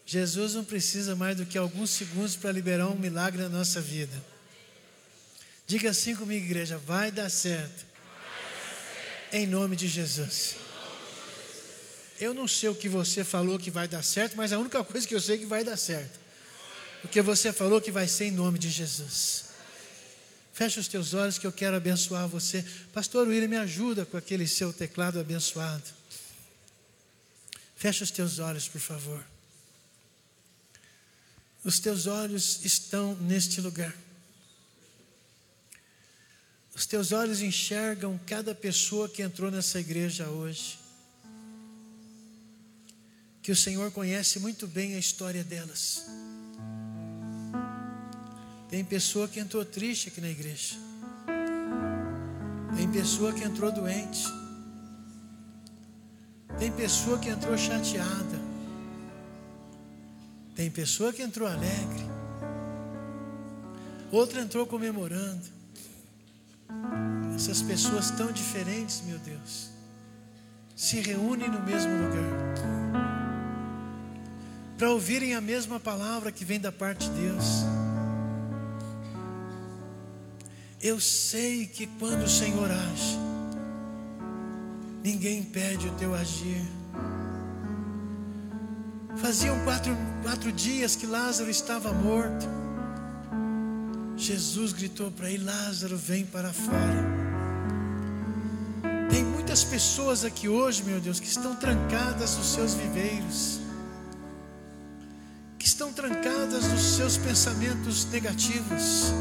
[0.06, 4.24] Jesus não precisa mais do que alguns segundos para liberar um milagre na nossa vida.
[5.66, 7.86] Diga assim comigo, igreja: vai dar certo.
[9.32, 10.56] Em nome de Jesus.
[12.20, 15.08] Eu não sei o que você falou que vai dar certo, mas a única coisa
[15.08, 16.27] que eu sei é que vai dar certo.
[17.08, 19.46] Porque você falou que vai ser em nome de Jesus.
[20.52, 22.66] Feche os teus olhos que eu quero abençoar você.
[22.92, 25.86] Pastor William, me ajuda com aquele seu teclado abençoado.
[27.78, 29.24] Feche os teus olhos, por favor.
[31.64, 33.96] Os teus olhos estão neste lugar.
[36.76, 40.78] Os teus olhos enxergam cada pessoa que entrou nessa igreja hoje.
[43.42, 46.06] Que o Senhor conhece muito bem a história delas.
[48.70, 50.76] Tem pessoa que entrou triste aqui na igreja.
[52.76, 54.26] Tem pessoa que entrou doente.
[56.60, 58.40] Tem pessoa que entrou chateada.
[60.56, 62.06] Tem pessoa que entrou alegre.
[64.12, 65.46] Outra entrou comemorando.
[67.36, 69.70] Essas pessoas tão diferentes, meu Deus,
[70.76, 72.78] se reúnem no mesmo lugar
[74.78, 77.64] para ouvirem a mesma palavra que vem da parte de Deus.
[80.82, 83.18] Eu sei que quando o Senhor age,
[85.04, 86.62] ninguém impede o teu agir.
[89.16, 92.48] Faziam quatro, quatro dias que Lázaro estava morto.
[94.16, 97.28] Jesus gritou para ele: Lázaro, vem para fora.
[99.10, 103.60] Tem muitas pessoas aqui hoje, meu Deus, que estão trancadas nos seus viveiros,
[105.58, 109.12] que estão trancadas nos seus pensamentos negativos,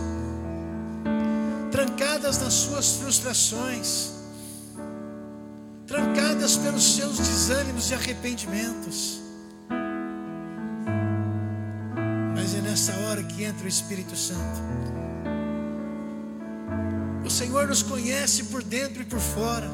[2.26, 4.10] trancadas nas suas frustrações,
[5.86, 9.20] trancadas pelo os seus desânimos e arrependimentos.
[12.34, 14.60] Mas é nessa hora que entra o Espírito Santo.
[17.24, 19.70] O Senhor nos conhece por dentro e por fora.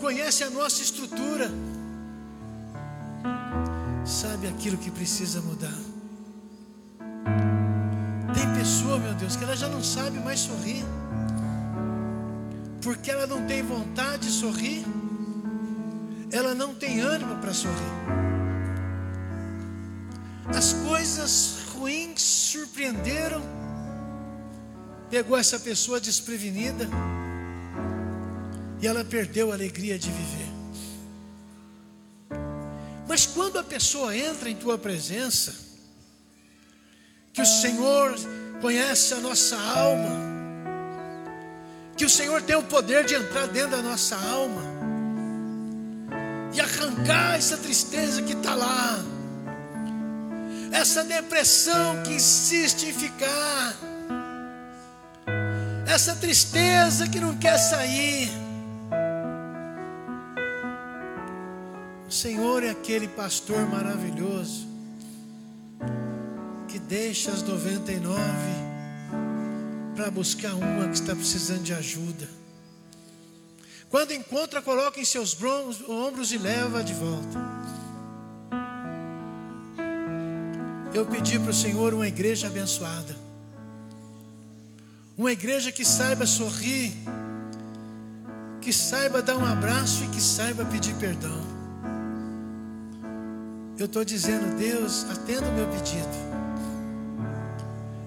[0.00, 1.50] Conhece a nossa estrutura.
[4.04, 5.95] Sabe aquilo que precisa mudar.
[9.56, 10.84] Já não sabe mais sorrir
[12.86, 14.84] porque ela não tem vontade de sorrir,
[16.30, 17.74] ela não tem ânimo para sorrir.
[20.56, 23.42] As coisas ruins surpreenderam,
[25.10, 26.88] pegou essa pessoa desprevenida
[28.80, 30.52] e ela perdeu a alegria de viver.
[33.08, 35.52] Mas quando a pessoa entra em tua presença,
[37.32, 38.14] que o Senhor
[38.60, 40.10] conhece a nossa alma,
[41.96, 44.62] que o Senhor tem o poder de entrar dentro da nossa alma
[46.52, 48.98] e arrancar essa tristeza que está lá,
[50.72, 53.74] essa depressão que insiste em ficar,
[55.86, 58.30] essa tristeza que não quer sair.
[62.08, 64.75] O Senhor é aquele pastor maravilhoso
[66.88, 68.16] deixa as 99
[69.94, 72.28] para buscar uma que está precisando de ajuda.
[73.88, 75.36] Quando encontra, coloca em seus
[75.88, 77.56] ombros e leva de volta.
[80.92, 83.16] Eu pedi para o Senhor uma igreja abençoada,
[85.16, 86.94] uma igreja que saiba sorrir,
[88.60, 91.56] que saiba dar um abraço e que saiba pedir perdão.
[93.78, 96.35] Eu estou dizendo, Deus, atenda o meu pedido.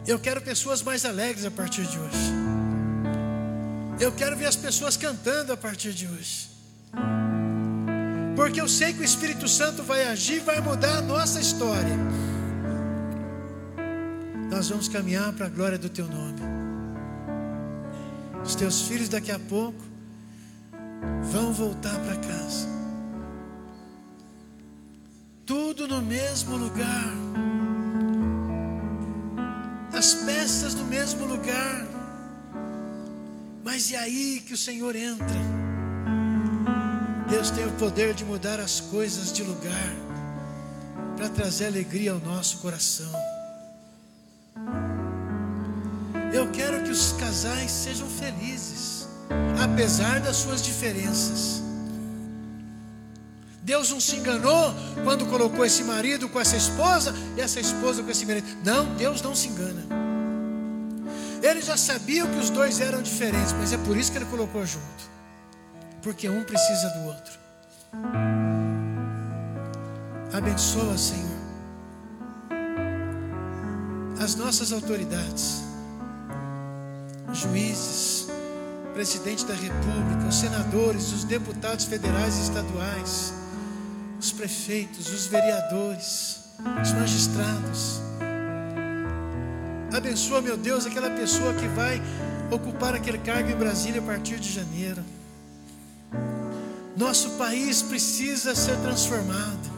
[0.10, 2.32] Eu quero pessoas mais alegres a partir de hoje.
[4.00, 6.50] Eu quero ver as pessoas cantando a partir de hoje.
[8.36, 11.96] Porque eu sei que o Espírito Santo vai agir e vai mudar a nossa história.
[14.50, 16.42] Nós vamos caminhar para a glória do Teu nome.
[18.44, 19.84] Os teus filhos daqui a pouco
[21.32, 22.68] vão voltar para casa.
[25.46, 27.14] Tudo no mesmo lugar
[30.50, 31.86] as peças no mesmo lugar.
[33.64, 35.28] Mas e aí que o Senhor entra?
[37.30, 39.96] Deus tem o poder de mudar as coisas de lugar
[41.16, 43.12] para trazer alegria ao nosso coração.
[46.34, 49.08] Eu quero que os casais sejam felizes,
[49.64, 51.62] apesar das suas diferenças.
[53.62, 54.74] Deus não se enganou
[55.04, 58.48] quando colocou esse marido com essa esposa e essa esposa com esse marido.
[58.64, 59.99] Não, Deus não se engana.
[61.42, 64.66] Ele já sabia que os dois eram diferentes, mas é por isso que ele colocou
[64.66, 65.10] junto.
[66.02, 67.40] Porque um precisa do outro.
[70.34, 71.40] Abençoa, Senhor,
[74.22, 75.64] as nossas autoridades,
[77.34, 78.28] juízes,
[78.94, 83.34] presidente da República, os senadores, os deputados federais e estaduais
[84.20, 86.42] os prefeitos, os vereadores,
[86.82, 88.02] os magistrados.
[90.00, 92.02] Abençoa, meu Deus, aquela pessoa que vai
[92.50, 95.04] ocupar aquele cargo em Brasília a partir de janeiro.
[96.96, 99.70] Nosso país precisa ser transformado.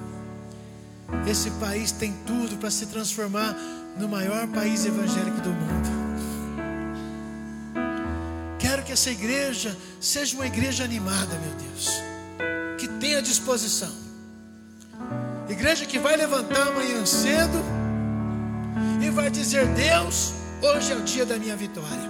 [1.28, 3.57] Esse país tem tudo para se transformar
[3.97, 5.89] no maior país evangélico do mundo.
[8.59, 11.89] Quero que essa igreja seja uma igreja animada, meu Deus,
[12.78, 13.91] que tenha disposição
[15.51, 17.80] Igreja que vai levantar amanhã cedo
[19.12, 22.09] vai dizer: Deus, hoje é o dia da minha vitória.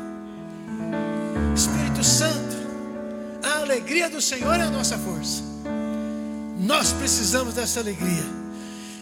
[1.55, 2.55] Espírito Santo,
[3.43, 5.43] a alegria do Senhor é a nossa força.
[6.57, 8.23] Nós precisamos dessa alegria.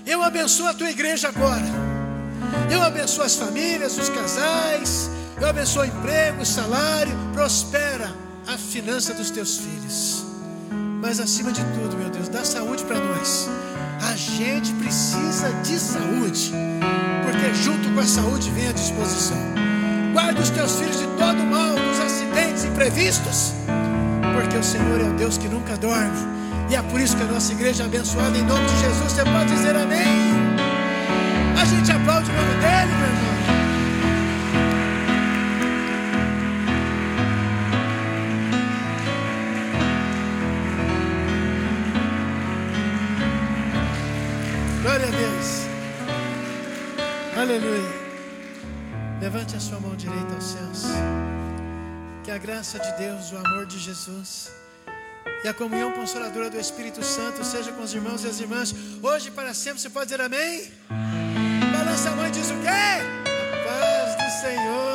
[0.05, 1.65] Eu abençoo a tua igreja agora.
[2.71, 5.09] Eu abençoo as famílias, os casais.
[5.39, 7.11] Eu abençoo o emprego, o salário.
[7.33, 8.13] Prospera
[8.47, 10.25] a finança dos teus filhos.
[11.01, 13.47] Mas acima de tudo, meu Deus, dá saúde para nós.
[14.01, 16.51] A gente precisa de saúde,
[17.53, 19.37] junto com a saúde vem a disposição.
[20.13, 23.53] Guarda os teus filhos de todo mal, dos acidentes imprevistos,
[24.33, 26.39] porque o Senhor é o Deus que nunca dorme.
[26.69, 29.11] E é por isso que a nossa igreja é abençoada em nome de Jesus.
[29.11, 30.29] Você pode dizer amém.
[31.59, 33.29] A gente aplaude o nome dele, meu irmão.
[44.83, 45.68] Glória a Deus.
[47.39, 47.89] Aleluia.
[49.21, 50.83] Levante a sua mão direita aos céus.
[52.21, 54.51] Que a graça de Deus, o amor de Jesus
[55.45, 59.31] E a comunhão consoladora do Espírito Santo seja com os irmãos e as irmãs, hoje
[59.31, 59.79] para sempre.
[59.79, 60.69] Você pode dizer amém?
[61.71, 62.67] Balança a mão e diz o quê?
[62.67, 64.88] A paz do Senhor